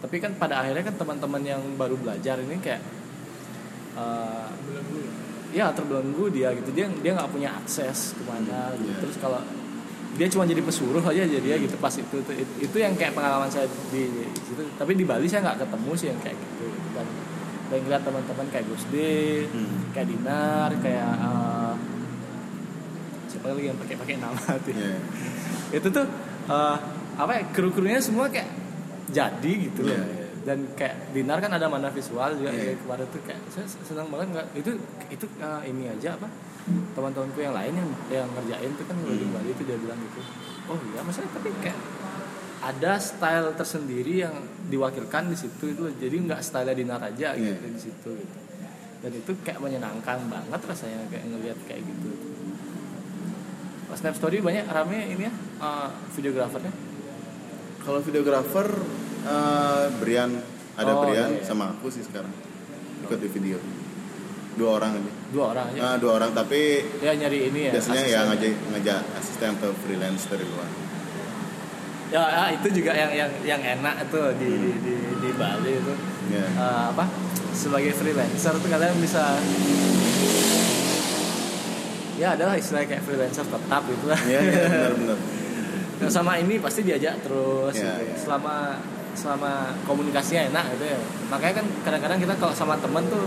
[0.06, 2.82] Tapi kan pada akhirnya kan teman-teman yang baru belajar ini kayak
[3.98, 4.54] uh,
[5.56, 8.92] ya terbelenggu dia gitu dia dia nggak punya akses ke mana gitu.
[8.92, 8.96] Iya.
[9.00, 9.40] terus kalau
[10.16, 12.32] dia cuma jadi pesuruh aja jadi ya gitu pas itu itu,
[12.62, 14.04] itu yang kayak pengalaman saya di
[14.44, 17.08] situ tapi di Bali saya nggak ketemu sih yang kayak gitu dan
[17.66, 18.96] dan ngeliat teman-teman kayak Gus D
[19.48, 19.92] Hmm.
[19.92, 21.74] kayak Dinar kayak uh,
[23.28, 24.98] siapa lagi yang pakai pakai nama tuh Iya.
[25.74, 26.06] itu tuh
[26.48, 26.78] uh,
[27.16, 28.48] apa ya kru-krunya semua kayak
[29.08, 30.15] jadi gitu loh iya.
[30.46, 32.62] Dan kayak Dinar kan ada mana visual juga Iya.
[32.72, 34.72] kayak kemarin tuh kayak saya senang banget nggak itu
[35.10, 36.30] itu uh, ini aja apa
[36.94, 39.34] teman-temanku yang lain yang yang ngerjain tuh kan di Hmm.
[39.34, 40.22] Bali itu dia bilang gitu
[40.66, 41.80] oh iya maksudnya tapi kayak
[42.62, 44.34] ada style tersendiri yang
[44.68, 47.70] diwakilkan di situ itu jadi nggak style Dinar aja gitu Iya.
[47.70, 48.38] di situ gitu
[49.02, 52.10] dan itu kayak menyenangkan banget rasanya kayak ngelihat kayak gitu
[53.86, 56.74] pas Snap Story banyak rame ini ya uh, videografernya
[57.82, 58.66] Kalau videografer
[59.26, 60.32] eh, Brian
[60.76, 61.42] ada Oh, Brian iya.
[61.42, 62.32] sama aku sih sekarang
[63.02, 63.58] ikut di video
[64.54, 65.12] dua orang aja.
[65.30, 66.62] dua orang aja Nah, dua orang tapi
[67.00, 68.16] ya nyari ini ya biasanya asisten.
[68.16, 70.70] ya ngajak ngajak asisten atau freelance dari luar.
[72.08, 75.94] ya, ya, itu juga yang yang yang enak tuh di di, di, di Bali itu
[76.26, 76.42] Ya.
[76.42, 77.06] Eh, apa
[77.52, 79.38] sebagai freelancer tuh kalian bisa
[82.16, 85.20] ya adalah istilah kayak freelancer tetap gitu lah Iya, iya benar-benar.
[85.96, 88.04] Nah, sama ini pasti diajak terus Iya, gitu.
[88.04, 88.16] iya.
[88.18, 88.56] selama
[89.16, 91.00] selama komunikasinya enak gitu ya.
[91.32, 93.24] Makanya kan kadang-kadang kita kalau sama temen tuh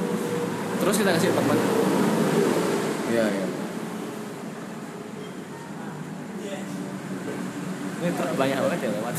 [0.78, 1.58] terus kita kasih temen.
[3.08, 3.46] Iya, iya.
[7.98, 9.14] ini truk banyak banget ya lewat.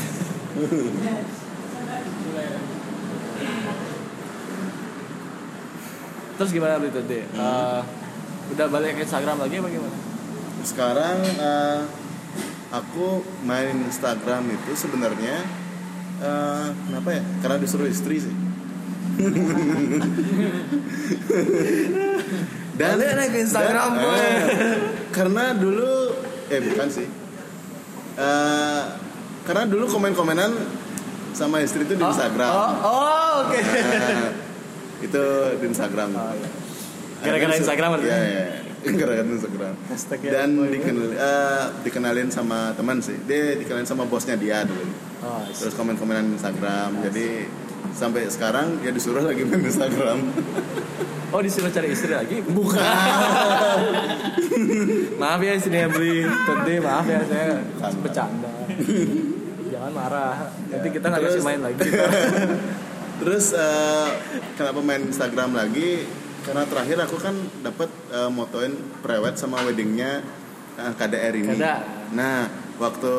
[6.40, 7.84] Terus gimana itu deh Hmm.
[8.56, 9.96] udah balik ke Instagram lagi apa gimana?
[10.64, 11.80] Sekarang eh,
[12.72, 15.44] aku main Instagram itu sebenarnya
[16.20, 17.22] eh, kenapa ya?
[17.40, 18.34] Karena disuruh istri sih.
[22.80, 24.16] Balik nih ke Instagram, dan- boy.
[24.16, 24.78] eh,
[25.12, 25.92] karena dulu
[26.48, 27.06] eh bukan sih.
[28.16, 28.82] Eh,
[29.44, 30.52] karena dulu komen-komenan
[31.32, 32.50] sama istri itu di Instagram.
[32.50, 34.32] oh, oh oke Nah,
[35.00, 35.24] itu
[35.56, 36.10] di Instagram.
[36.12, 36.48] Oh, iya.
[37.20, 37.90] Gara-gara Instagram?
[38.00, 38.44] Iya, iya.
[39.00, 39.74] Gara-gara Instagram.
[39.86, 40.68] Hashtag ya, Dan boy.
[40.72, 43.16] dikenal, eh, dikenalin sama teman sih.
[43.24, 44.88] Dia dikenalin sama bosnya dia dulu.
[45.24, 46.90] Oh, Terus komen-komenan Instagram.
[47.06, 47.46] Jadi
[47.96, 50.18] sampai sekarang ya disuruh lagi main Instagram.
[51.32, 52.82] oh disuruh cari istri lagi Bukan.
[55.20, 57.62] maaf ya sini yang beli Tadi maaf ya saya
[58.02, 58.50] Bercanda.
[59.70, 61.86] jangan marah nanti kita nggak kasih main lagi
[63.20, 64.08] Terus eh,
[64.56, 66.08] kenapa main Instagram lagi?
[66.40, 68.72] Karena terakhir aku kan dapat eh, motoin
[69.04, 70.24] prewed sama weddingnya
[70.80, 71.52] eh, KDR ini.
[71.52, 72.16] KDR.
[72.16, 72.48] Nah,
[72.80, 73.12] waktu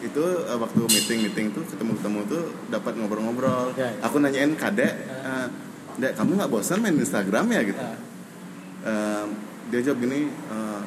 [0.00, 2.42] itu eh, waktu meeting meeting tuh ketemu ketemu tuh
[2.72, 3.76] dapat ngobrol-ngobrol.
[3.76, 4.00] Ya, ya.
[4.08, 5.46] Aku nanyain Kade, eh,
[6.00, 7.82] Dek kamu nggak bosan main Instagram ya gitu?
[8.80, 9.28] Em,
[9.68, 10.82] dia jawab gini, eh,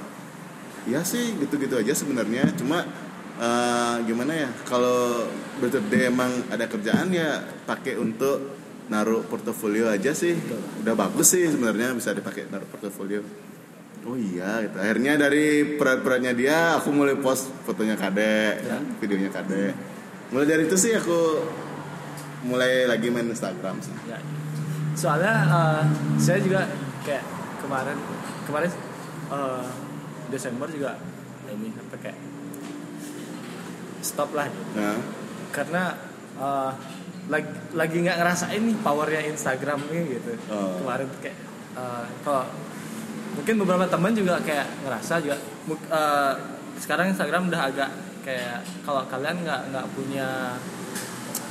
[0.89, 2.49] ya sih gitu-gitu aja sebenarnya.
[2.57, 2.81] Cuma
[3.37, 4.49] eh, gimana ya?
[4.65, 5.29] Kalau
[5.61, 8.53] birthday emang ada kerjaan ya pakai untuk
[8.89, 10.35] naruh portofolio aja sih.
[10.83, 13.21] Udah bagus sih sebenarnya bisa dipakai naruh portofolio.
[14.03, 14.75] Oh iya, gitu.
[14.75, 15.45] Akhirnya dari
[15.75, 18.77] peran-perannya dia, aku mulai post fotonya Kade, Ya.
[18.99, 19.71] videonya Kade.
[20.29, 21.39] Mulai dari itu sih aku
[22.43, 23.95] mulai lagi main Instagram sih.
[24.05, 24.19] ya.
[24.93, 25.83] soalnya eh,
[26.19, 26.69] saya juga
[27.01, 27.23] kayak
[27.57, 27.97] kemarin
[28.43, 28.69] kemarin
[29.31, 29.65] eh,
[30.29, 30.99] Desember juga
[31.47, 32.19] ini apa kayak
[34.01, 34.45] stop lah
[34.75, 34.99] Nah,
[35.49, 35.83] karena
[36.35, 36.71] eh,
[37.25, 40.77] lagi lagi nggak ngerasain nih powernya Instagram nih gitu Oh.
[40.77, 41.37] kemarin kayak
[41.73, 42.43] eh, kalau
[43.33, 45.37] mungkin beberapa teman juga kayak ngerasa juga
[45.89, 46.33] eh,
[46.75, 47.89] sekarang Instagram udah agak
[48.21, 50.55] kayak kalau kalian nggak nggak punya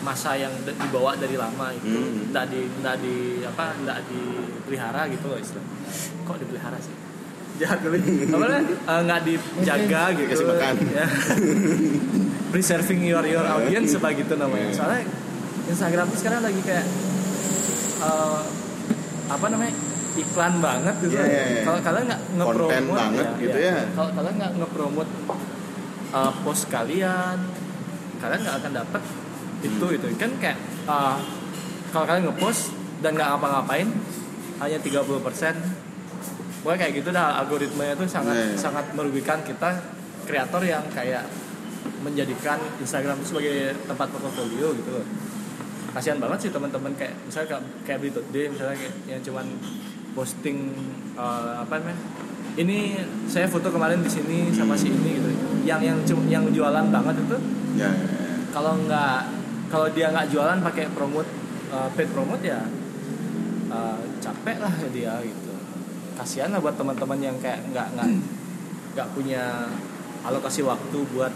[0.02, 2.30] masa yang dibawa dari lama itu Hmm.
[2.30, 5.62] nggak di nggak di apa nggak dipelihara gitu loh istilah.
[6.22, 6.94] Kok dipelihara sih?
[7.56, 8.02] Jahat kali.
[8.26, 8.46] Apa?
[8.66, 10.26] Eh, nggak dijaga gitu.
[10.26, 10.74] Dikasih makan.
[10.90, 11.06] ya.
[12.52, 14.74] Preserving your your audience sebegitu namanya.
[14.74, 15.06] Soalnya
[15.66, 16.86] Instagram tuh sekarang lagi kayak
[18.02, 18.42] eh,
[19.30, 19.72] apa namanya
[20.14, 21.62] iklan banget gitu Iya, iya, iya.
[21.64, 23.74] kalau kalian nggak Konten ngepromote banget gitu ya.
[23.92, 25.12] kalau kalian nggak ngepromote
[26.10, 27.38] uh, post kalian
[28.18, 29.02] kalian nggak akan dapat
[29.62, 29.96] itu Hmm.
[29.96, 31.16] itu kan kayak uh,
[31.90, 32.62] kalau kalian ngepost
[33.00, 33.88] dan nggak ngapa-ngapain
[34.58, 35.54] hanya 30% persen
[36.62, 38.56] Pokoknya kayak gitu dah algoritmanya tuh sangat Iya, iya.
[38.56, 39.82] sangat merugikan kita
[40.22, 41.26] kreator yang kayak
[41.98, 45.02] menjadikan Instagram itu sebagai tempat portfolio gitu loh.
[45.90, 49.46] Kasihan banget sih teman-teman kayak misalnya kayak, kayak Beli Day misalnya kayak yang cuman
[50.12, 50.72] posting
[51.16, 52.00] eh, apa namanya
[52.52, 55.30] ini saya foto kemarin di sini sama si ini gitu.
[55.64, 55.98] Yang yang
[56.28, 57.36] yang jualan banget itu.
[57.80, 58.36] Ya, ya, ya.
[58.52, 59.20] kalau nggak
[59.72, 61.28] kalau dia nggak jualan pakai promote
[61.72, 62.60] eh, paid promote ya
[63.72, 65.52] eh, capek lah dia gitu.
[66.12, 68.10] Kasihan lah buat teman-teman yang kayak nggak nggak
[68.92, 69.72] nggak punya
[70.28, 71.32] alokasi waktu buat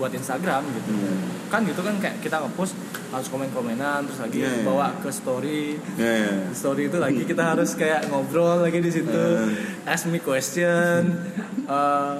[0.00, 1.12] buat Instagram gitu Iya.
[1.46, 2.72] kan gitu kan kayak kita ngepost
[3.06, 4.64] harus komen-komenan terus lagi Iya, iya.
[4.64, 6.32] bawa ke story Ya, ya.
[6.46, 9.84] Di story itu lagi kita harus kayak ngobrol lagi di situ Eh.
[9.84, 11.20] ask me question
[11.68, 12.14] eh,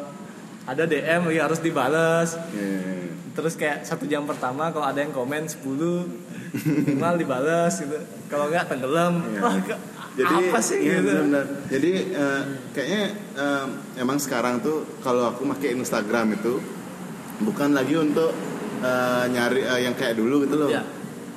[0.62, 3.08] ada DM lagi harus dibales Ya, ya.
[3.32, 5.64] terus kayak satu jam pertama kalau ada yang komen 10
[6.52, 11.46] minimal dibales gitu kalau nggak tenggelam wah ke- Jadi apa sih iya, gitu benar-benar.
[11.70, 13.02] Jadi eh, kayaknya
[13.32, 13.66] eh,
[13.96, 16.58] emang sekarang tuh kalau aku pakai Instagram itu
[17.40, 18.30] bukan lagi untuk
[18.80, 20.68] eh, nyari eh, yang kayak dulu gitu loh.
[20.68, 20.82] Iya.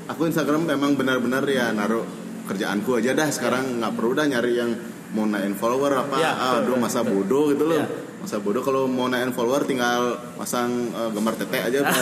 [0.06, 2.04] Aku Instagram memang benar-benar ya naruh
[2.44, 4.72] kerjaanku aja dah sekarang nggak perlu dah nyari yang
[5.12, 7.24] mau naikin follower apa Iya, ah, aduh masa betul.
[7.24, 7.86] bodoh gitu loh Iya.
[8.20, 11.94] masa bodoh kalau mau naikin follower tinggal pasang eh, gambar tete aja udah,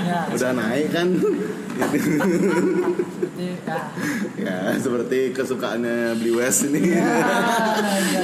[0.00, 1.98] Ya, udah naik kan seperti
[3.66, 3.78] ya.
[4.48, 7.04] ya seperti kesukaannya Bli West ini Ya,
[8.08, 8.22] ya.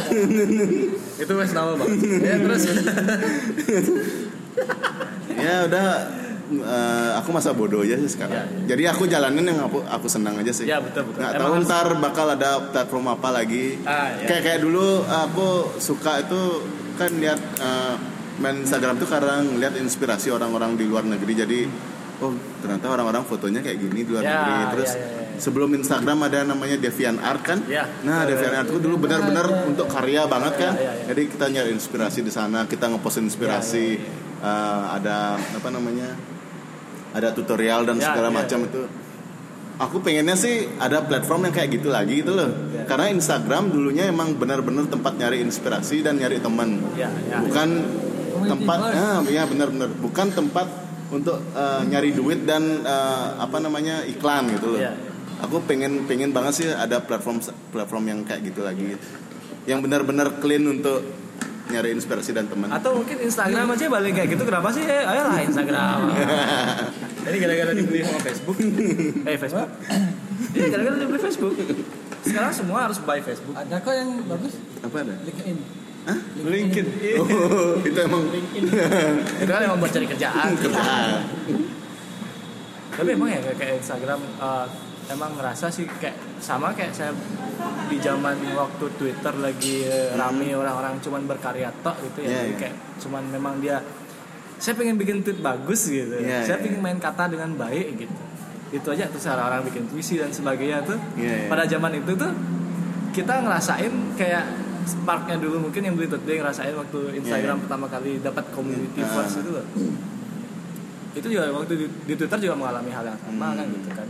[1.19, 2.63] itu wes nama banget ya terus
[5.31, 5.87] ya udah
[6.49, 8.33] eh, aku masa bodoh aja sih sekarang.
[8.33, 8.67] Ya, ya.
[8.71, 10.65] Jadi aku jalanin yang aku aku senang aja sih.
[10.65, 11.21] Ya, betul, betul.
[11.21, 13.77] Nggak tahu harus- ntar bakal ada platform apa lagi.
[13.83, 14.25] Ah, ya.
[14.25, 16.41] Kayak kayak dulu aku suka itu
[16.97, 17.95] kan lihat eh,
[18.39, 21.33] main Instagram tuh karena lihat inspirasi orang-orang di luar negeri.
[21.35, 21.61] Jadi
[22.19, 24.63] oh ternyata orang-orang fotonya kayak gini di luar Ya, negeri.
[24.75, 25.39] Terus ya, ya, ya.
[25.39, 27.59] sebelum Instagram ada namanya Deviant Art kan?
[27.67, 27.85] Ya.
[28.03, 29.69] Nah Deviant Art itu dulu benar-benar Ya, ya, ya.
[29.69, 30.73] untuk karya banget kan.
[30.75, 31.05] Ya, ya, ya.
[31.13, 33.87] Jadi kita nyari inspirasi di sana, kita ngepost inspirasi.
[33.95, 36.15] Ya, Eh, ada apa namanya?
[37.11, 38.67] Ada tutorial dan Ya, segala ya, macam ya.
[38.69, 38.83] itu.
[39.79, 42.51] Aku pengennya sih ada platform yang kayak gitu lagi gitu loh.
[42.69, 42.83] Ya.
[42.85, 46.83] Karena Instagram dulunya emang benar-benar tempat nyari inspirasi dan nyari teman.
[46.95, 47.69] ya ya Bukan
[48.29, 48.99] Community tempat first.
[48.99, 50.67] ah ya benar-benar bukan tempat
[51.09, 54.79] untuk eh, nyari duit dan eh, apa namanya iklan gitu loh.
[54.79, 55.47] Ya, ya.
[55.47, 57.39] Aku pengen pengen banget sih ada platform
[57.71, 58.99] platform yang kayak gitu lagi.
[59.63, 61.07] Yang benar-benar clean untuk
[61.69, 62.69] nyari inspirasi dan teman.
[62.73, 64.85] atau mungkin Instagram aja balik kayak gitu kenapa sih?
[64.89, 65.99] Eh, ayolah Instagram.
[67.29, 68.57] Ini gara-gara dibeli sama Facebook?
[69.29, 69.69] Eh Facebook.
[70.57, 71.55] Ini gara-gara dibeli Facebook.
[72.25, 73.53] Sekarang semua harus buy Facebook.
[73.53, 74.57] Ada kok yang bagus?
[74.81, 75.15] Apa ada?
[75.29, 75.57] LinkedIn.
[76.41, 77.17] LinkedIn.
[77.21, 78.23] Oh, itu emang
[79.45, 80.57] itu kan emang buat cari kerjaan.
[80.57, 81.21] Kerjaan.
[82.99, 84.67] tapi emang ya kayak kayak Instagram eh,
[85.09, 87.13] emang ngerasa sih kayak sama kayak saya
[87.87, 92.47] di zaman waktu Twitter lagi eh, rame orang-orang cuman berkarya tok gitu ya Iya, Jadi
[92.47, 92.59] iya.
[92.59, 93.77] kayak cuman memang dia
[94.57, 96.63] saya pengen bikin tweet bagus gitu Iya, saya iya.
[96.63, 98.15] pengen main kata dengan baik gitu
[98.69, 101.49] itu aja terus orang-orang bikin puisi dan sebagainya tuh Iya, iya.
[101.49, 102.33] pada zaman itu tuh
[103.11, 104.45] kita ngerasain kayak
[104.85, 107.65] sparknya dulu mungkin yang beli Today ngerasain waktu Instagram Iya, iya.
[107.65, 109.09] pertama kali dapat community Ah.
[109.11, 109.65] first itu loh
[111.11, 113.57] itu juga waktu di, di Twitter juga mengalami hal yang sama Hmm.
[113.57, 114.09] kan gitu kan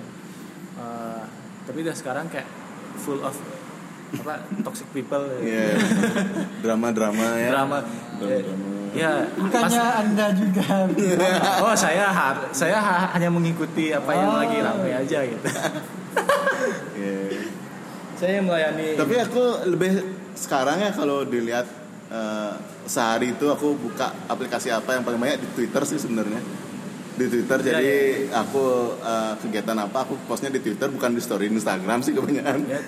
[0.78, 1.22] Eh,
[1.64, 2.46] tapi udah sekarang kayak
[2.96, 3.34] full of
[4.10, 5.76] apa toxic people Iya.
[6.58, 7.50] Drama-drama ya.
[7.50, 7.78] drama
[8.16, 8.66] Drama-drama.
[8.90, 14.38] ya Bukannya anda juga pas- oh saya har- saya ha- hanya mengikuti apa yang Oh.
[14.38, 15.44] lagi ramai aja gitu
[16.94, 17.20] Iya.
[18.16, 19.92] saya yang melayani Tapi aku lebih
[20.34, 21.66] sekarang ya kalau dilihat
[22.08, 22.52] eh,
[22.84, 26.40] sehari itu aku buka aplikasi apa yang paling banyak di Twitter sih sebenarnya.
[27.18, 27.90] Di Twitter Ya, jadi
[28.30, 28.64] aku
[28.96, 32.58] eh, kegiatan apa aku postnya di Twitter bukan di story Instagram sih kebanyakan.
[32.64, 32.80] Ya.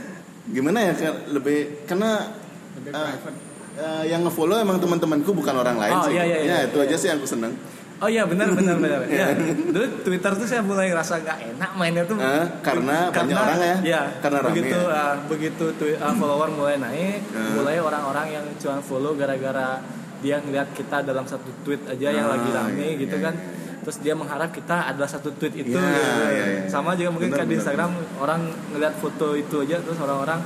[0.47, 0.93] Gimana ya
[1.29, 2.31] lebih karena
[2.73, 3.37] Lebih private.
[3.77, 6.15] eh, yang ngefollow emang teman-temanku bukan orang lain Oh, sih.
[6.15, 6.87] iya, iya, Ya, iya, itu iya.
[6.87, 7.55] aja sih yang aku seneng.
[7.99, 12.01] oh iya benar benar benar ya dulu Twitter tuh saya mulai ngerasa nggak enak mainnya
[12.03, 13.77] tuh Eh, karena banyak orang ya?
[13.85, 14.89] ya Karena begitu ya?
[14.89, 17.53] ah, begitu twi- ah, follower mulai naik Eh.
[17.53, 19.85] mulai orang-orang yang cuma follow gara-gara
[20.19, 23.35] dia ngeliat kita dalam satu tweet aja yang Ah, lagi rame iya, gitu iya, kan
[23.37, 23.60] iya.
[23.81, 26.23] Terus dia mengharap kita adalah satu tweet itu Iya, gitu.
[26.29, 26.61] iya, iya.
[26.69, 27.57] sama juga mungkin kan di.
[27.57, 30.41] Instagram orang ngeliat foto itu aja terus orang-orang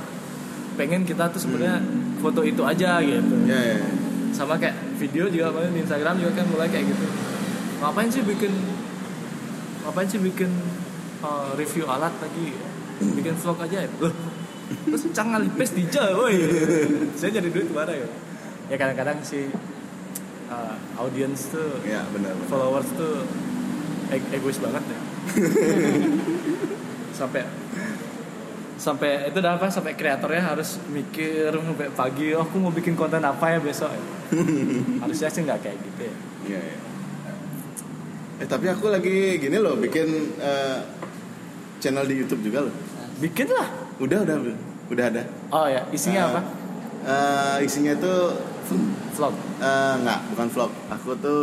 [0.75, 1.79] pengen kita tuh sebenarnya
[2.19, 3.77] foto itu aja gitu Ya, ya.
[4.31, 7.05] sama kayak video juga di Instagram juga kan mulai kayak gitu
[7.79, 8.51] ngapain sih bikin
[9.83, 10.49] ngapain sih bikin
[11.19, 12.55] uh, review alat lagi
[13.19, 14.15] bikin vlog aja ya loh
[14.65, 16.39] terus canggah lipes dija woi
[17.13, 18.07] saya jadi duit ke mana ya
[18.65, 19.45] ya kadang-kadang si
[20.47, 22.33] uh, audience tuh Ya, benar.
[22.45, 23.23] followers tuh
[24.07, 24.99] e- egois banget ya
[27.15, 27.41] sampai
[28.75, 33.19] sampai itu udah apa sampai kreatornya harus mikir sampai pagi oh aku mau bikin konten
[33.19, 33.89] apa ya besok
[35.01, 36.15] harusnya sih nggak kayak gitu ya
[36.45, 36.77] Iya, iya.
[38.35, 40.05] Eh tapi aku lagi gini loh bikin
[40.37, 40.77] eh,
[41.79, 42.73] channel di YouTube juga loh.
[43.17, 43.65] bikin lah
[43.97, 44.37] Udah udah.
[44.91, 45.05] udah.
[45.07, 46.41] ada Oh ya, isinya Eh, apa?
[47.03, 48.13] eh, isinya itu
[49.11, 49.33] Vlog.
[49.57, 51.41] eh, nggak bukan vlog aku tuh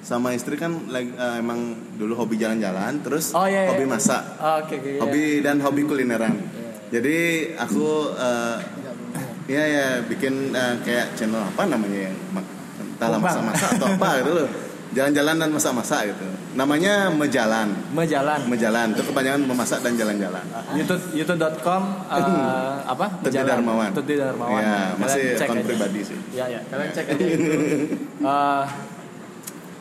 [0.00, 1.60] sama istri kan lagi eh, emang
[1.94, 3.70] dulu hobi jalan-jalan terus Oh, iya, iya.
[3.70, 4.88] hobi masak Oh, Oke, oke.
[4.88, 5.00] iya.
[5.00, 6.34] hobi dan hobi kulineran
[6.88, 7.16] jadi
[7.56, 8.56] aku eh,
[9.42, 12.16] Iya ya bikin eh, kayak channel apa namanya yang
[12.78, 14.48] entahlah masak-masak atau apa gitu loh.
[14.96, 16.26] Jalan-jalan dan masak-masak gitu.
[16.52, 17.68] Namanya Mejalan.
[17.96, 18.40] Mejalan.
[18.44, 20.44] Mejalan itu kebanyakan memasak dan jalan-jalan.
[20.76, 21.82] YouTube youtube.com
[22.16, 23.06] eh, apa?
[23.24, 23.48] Mejalan.
[23.48, 23.90] Darmawan.
[23.96, 24.60] Teti Darmawan.
[24.60, 26.18] Iya, Kalian masih akun pribadi sih.
[26.36, 27.50] Ya ya, kalian cek aja itu.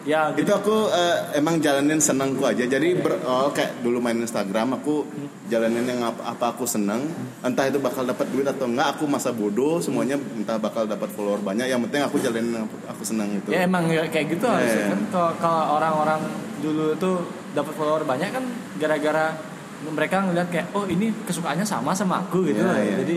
[0.01, 0.51] Ya Itu gitu.
[0.51, 2.63] aku eh, emang jalanin senengku aja.
[2.63, 5.05] Jadi berawal kayak dulu main Instagram aku
[5.45, 7.05] jalanin yang apa, apa aku seneng.
[7.39, 11.37] Entah itu bakal dapat duit atau enggak, aku masa bodoh semuanya entah bakal dapat follower
[11.39, 11.69] banyak.
[11.69, 13.49] Yang penting aku jalanin yang aku, seneng itu.
[13.49, 14.89] Ya emang ya kayak gitu harusnya Iya.
[14.89, 15.01] kan
[15.37, 16.21] kalau orang-orang
[16.59, 17.15] dulu tuh
[17.51, 18.43] dapat follower banyak kan
[18.77, 19.37] gara-gara
[19.83, 22.61] mereka ngeliat kayak oh ini kesukaannya sama sama aku gitu.
[22.61, 22.95] Iya, iya.
[23.01, 23.15] Jadi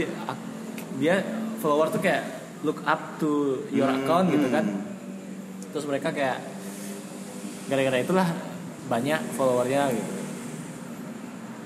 [0.97, 1.15] dia
[1.61, 2.23] follower tuh kayak
[2.61, 4.65] look up to your Hmm, account gitu kan.
[4.65, 5.73] hmm.
[5.73, 6.39] Terus mereka kayak
[7.67, 8.29] gara-gara itulah
[8.87, 10.13] banyak followernya gitu.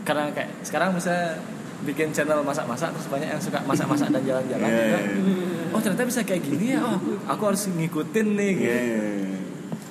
[0.03, 1.37] Karena kayak sekarang misalnya
[1.79, 4.99] bikin channel masak-masak terus banyak yang suka masak-masak dan jalan-jalan Iya, juga.
[4.99, 6.81] iya, Oh ternyata bisa kayak gini ya.
[6.81, 8.67] Oh aku, harus ngikutin nih gitu.
[8.67, 9.39] Iya, iya, iya.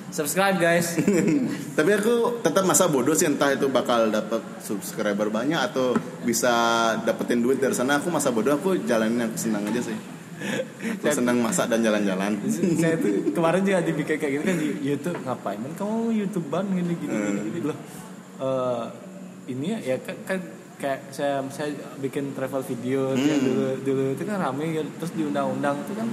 [0.08, 0.96] Subscribe guys.
[1.78, 5.92] Tapi aku tetap masa bodoh sih entah itu bakal dapat subscriber banyak atau
[6.24, 6.50] bisa
[7.04, 8.00] dapetin duit dari sana.
[8.00, 9.96] Aku masa bodoh aku jalanin yang senang aja sih.
[10.38, 12.38] Aku senang masak dan jalan-jalan.
[12.74, 16.94] saya tuh kemarin juga dibikin kayak gitu kan di YouTube ngapain kan kamu youtuber gini
[16.94, 17.60] gini gini, gini.
[17.64, 17.78] loh
[18.38, 18.84] eh,
[19.48, 20.38] ini ya, ya kan, kan
[20.76, 23.40] kayak saya saya bikin travel video Hmm.
[23.40, 26.06] dulu dulu itu kan rame ya, terus diundang-undang tuh kan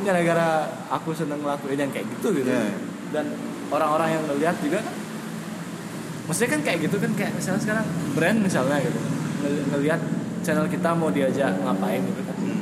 [0.00, 0.48] gara-gara
[0.88, 2.70] aku seneng ngelakuin yang kayak gitu gitu Iya.
[3.10, 3.26] dan
[3.68, 4.94] orang-orang yang ngeliat juga kan
[6.24, 8.98] maksudnya kan kayak gitu kan kayak misalnya sekarang brand misalnya gitu
[9.36, 10.00] Ngel- ngeliat
[10.40, 12.55] channel kita mau diajak ngapain gitu kan Hmm.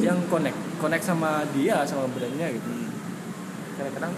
[0.00, 2.68] Yang connect connect sama dia sama brandnya gitu.
[3.76, 4.12] Kadang-kadang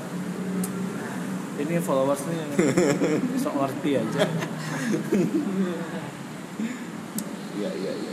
[1.59, 2.51] ini followers nih yang
[3.43, 4.23] sok ngerti aja.
[7.53, 8.13] Iya iya iya.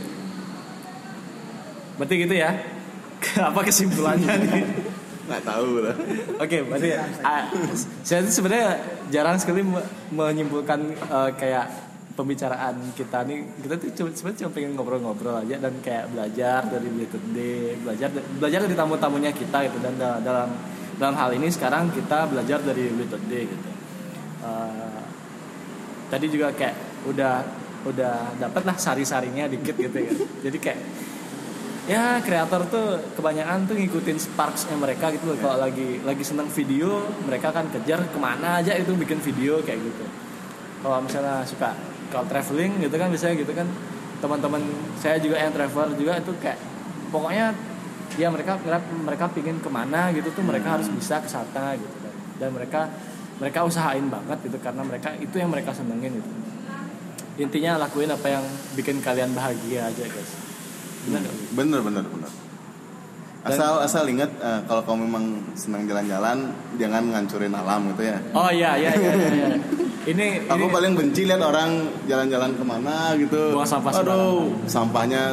[1.96, 2.50] berarti gitu ya?
[3.52, 4.64] Apa kesimpulannya nih?
[5.28, 5.94] Nggak tahu lah.
[6.42, 6.88] Oke, berarti
[7.22, 7.44] ah,
[8.02, 8.80] saya sebenarnya
[9.12, 11.66] jarang sekali me- menyimpulkan eh, kayak
[12.20, 13.48] pembicaraan kita nih.
[13.64, 18.08] Kita tuh cuma sebenarnya cuma pengen ngobrol-ngobrol aja dan kayak belajar dari to day, belajar
[18.36, 20.52] belajar dari tamu-tamunya kita gitu dan da- dalam
[21.00, 23.70] dalam hal ini sekarang kita belajar dari to day gitu.
[24.44, 25.00] Eh,
[26.12, 27.34] tadi juga kayak udah
[27.88, 30.12] udah dapet lah sari-sarinya dikit gitu ya.
[30.44, 30.80] Jadi kayak
[31.90, 37.50] ya kreator tuh kebanyakan tuh ngikutin sparksnya mereka gitu kalau lagi lagi seneng video mereka
[37.50, 40.06] kan kejar ke mana aja itu bikin video kayak gitu
[40.86, 41.74] kalau misalnya suka
[42.10, 43.66] kalau traveling gitu kan biasanya gitu kan
[44.20, 44.62] teman-teman
[45.00, 46.58] saya juga yang traveler juga itu kayak
[47.08, 47.56] pokoknya
[48.18, 48.58] ya mereka
[49.06, 52.14] mereka, pingin ke mana gitu tuh mereka harus bisa ke sana gitu kan.
[52.36, 52.90] Dan mereka
[53.40, 56.30] mereka usahain banget gitu karena mereka itu yang mereka senengin gitu.
[57.40, 58.44] Intinya lakuin apa yang
[58.76, 60.32] bikin kalian bahagia aja guys.
[61.08, 61.36] Benar nggak?
[61.56, 62.30] Bener bener bener.
[63.40, 65.24] Asal asal ingat eh, kalau kamu memang
[65.56, 68.18] senang jalan-jalan jangan ngancurin alam gitu ya.
[68.36, 69.12] Oh iya iya iya.
[69.16, 69.48] iya, iya.
[70.04, 73.56] Ini Aku ini paling benci lihat orang jalan-jalan ke mana gitu.
[73.56, 75.32] Buang sampah Aduh, sampahnya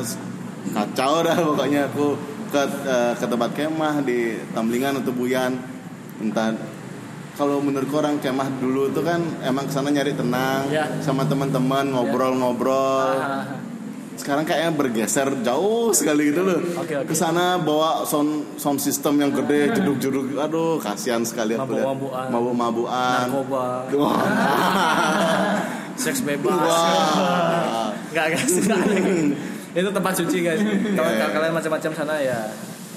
[0.72, 2.16] kacau dah pokoknya aku
[2.47, 5.60] ke eh, ke tempat kemah di Tamlingan atau Buyan.
[6.24, 6.55] Entah
[7.36, 10.88] kalau menurut orang kemah dulu tuh kan emang ke sana nyari tenang Ya.
[11.03, 13.20] sama teman-teman ngobrol-ngobrol.
[13.20, 13.43] Ah,
[14.18, 16.57] Sekarang kayaknya bergeser jauh sekali gitu loh.
[16.82, 17.07] Oke, oke.
[17.07, 20.34] Ke sana bawa sound sound system yang gede, jeduk-jeduk.
[20.36, 21.86] Aduh, kasihan sekali aku lihat.
[22.34, 23.30] Mabuk-mabukan.
[23.30, 24.18] narkoba, Wah.
[26.03, 26.57] seks bebas.
[26.57, 27.93] Wah.
[28.09, 28.39] Nggak ada.
[29.78, 30.61] Itu tempat suci guys.
[30.97, 31.22] Kalau Iya.
[31.22, 32.39] kalau kalian macam-macam sana ya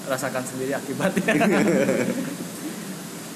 [0.09, 1.33] rasakan sendiri akibatnya.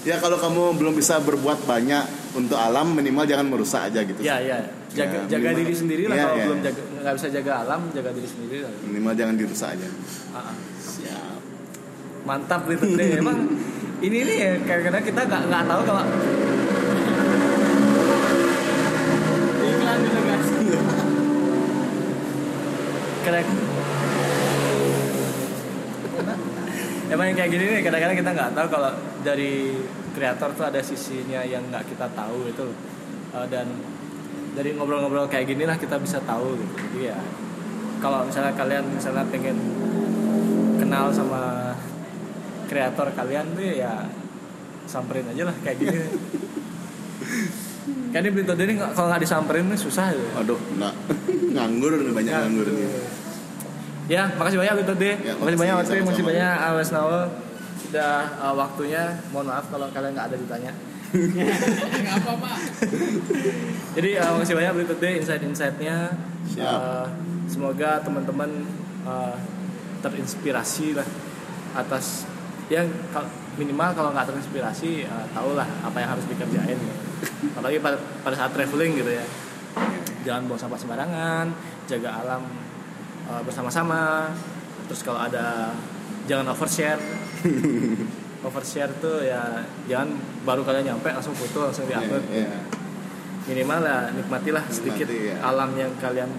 [0.04, 4.20] Ya kalau kamu belum bisa berbuat banyak untuk alam minimal jangan merusak aja gitu.
[4.20, 4.60] ya ya.
[4.94, 5.58] Jaga Ya, jaga minimal.
[5.60, 6.44] diri sendiri lah Iya, kalau iya.
[6.44, 8.72] belum jaga nggak bisa jaga alam, jaga diri sendiri lah.
[8.84, 9.88] Minimal jangan dirusak aja.
[10.30, 10.54] Ah, ah.
[10.78, 11.40] Siap.
[12.22, 13.10] Mantap gitu deh.
[13.20, 13.38] Emang
[14.00, 16.04] ini nih ya kadang-kadang kita nggak nggak tahu kalau
[19.64, 20.48] Iklan dulu guys.
[23.24, 23.46] kadang
[27.06, 28.90] emang yang kayak gini nih kadang-kadang kita nggak tahu kalau
[29.22, 29.52] dari
[30.12, 32.66] kreator tuh ada sisinya yang nggak kita tahu itu.
[33.34, 33.66] Eh, dan
[34.54, 37.18] dari ngobrol-ngobrol kayak gini lah kita bisa tahu gitu jadi ya
[37.98, 39.56] kalau misalnya kalian misalnya pengen
[40.76, 41.72] kenal sama
[42.64, 44.06] kreator kalian tuh ya
[44.84, 45.98] samperin aja lah kayak gini
[48.10, 50.94] kan ini berita ini nggak- kalau nggak disamperin nih susah ya Aduh, enggak.
[51.54, 52.66] nganggur banyak nganggur.
[54.04, 55.04] Ya, makasih banyak Lito D.
[55.16, 57.24] Ya, makasih banyak Watri, makasih banyak Awes Nawal.
[57.80, 59.16] Sudah uh, waktunya.
[59.32, 60.72] Mohon maaf kalau kalian nggak ada ditanya.
[61.14, 62.50] Nggak apa-apa.
[63.94, 65.96] Jadi uh, makasih banyak Lito D insight-insightnya.
[66.50, 66.66] Siap.
[66.66, 67.06] Uh,
[67.46, 68.66] semoga teman-teman
[69.06, 69.36] uh,
[70.02, 71.06] terinspirasi lah
[71.74, 72.26] atas
[72.72, 72.88] yang
[73.60, 76.94] minimal kalau nggak terinspirasi uh, tahulah apa yang harus dikerjain ya.
[77.54, 79.24] apalagi pada, pada saat traveling gitu ya
[80.24, 81.46] jangan buang sampah sembarangan
[81.84, 82.42] jaga alam
[83.28, 84.32] uh, bersama-sama
[84.88, 85.76] terus kalau ada
[86.24, 87.00] jangan overshare
[88.44, 90.14] overshare tuh ya jangan
[90.44, 92.24] baru kalian nyampe langsung foto langsung diupload.
[92.28, 92.60] Iya, iya.
[93.44, 95.36] minimal ya nikmatilah sedikit Nikmati, ya.
[95.44, 96.30] alam yang kalian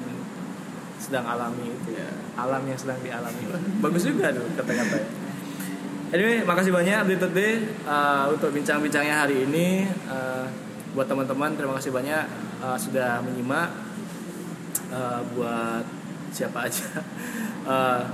[0.97, 1.89] sedang alami itu.
[1.93, 2.09] Iya.
[2.35, 3.41] alam yang sedang dialami.
[3.79, 4.99] Bagus juga tuh kata-kata.
[6.13, 9.89] Anyway makasih banyak Day uh, untuk bincang-bincangnya hari ini.
[10.05, 10.45] Uh,
[10.95, 12.23] buat teman-teman terima kasih banyak
[12.63, 13.71] uh, sudah menyimak.
[14.91, 15.83] Uh, buat
[16.31, 16.85] siapa aja.
[17.65, 18.05] Uh,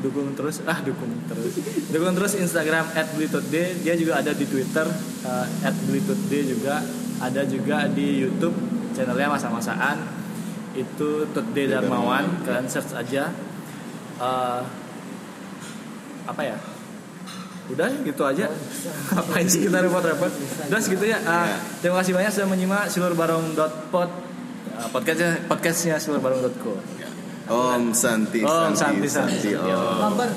[0.00, 0.62] dukung terus.
[0.64, 1.58] Ah dukung terus.
[1.90, 2.86] Dukung terus Instagram
[3.16, 4.86] @blitutd dia juga ada di Twitter
[5.26, 5.46] uh,
[5.86, 6.82] @blitutd juga.
[7.18, 8.54] Ada juga di YouTube
[8.94, 9.98] channelnya masa-masaan.
[10.78, 12.46] Itu Tutde Darmawan.
[12.46, 13.34] kalian search aja.
[14.22, 14.62] Uh,
[16.28, 16.56] apa ya?
[17.68, 18.46] Udah gitu aja.
[19.12, 20.30] Ngapain sih kita repot-repot?
[20.70, 21.18] Udah segitu ya.
[21.26, 22.86] Uh, terima kasih banyak sudah menyimak.
[22.86, 24.10] Silurbarong.pod
[24.78, 26.97] uh, podcastnya podcastnya silurbarong.co.
[27.48, 29.50] Om Santi Om Santi, Santi.
[29.56, 30.12] Om.
[30.12, 30.28] Bumper.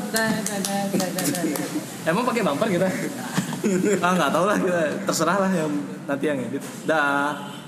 [2.07, 2.88] Emang pakai bumper kita?
[4.05, 5.72] ah nggak tahu lah kita terserah lah yang
[6.09, 6.64] nanti yang edit.
[6.88, 7.61] Dah.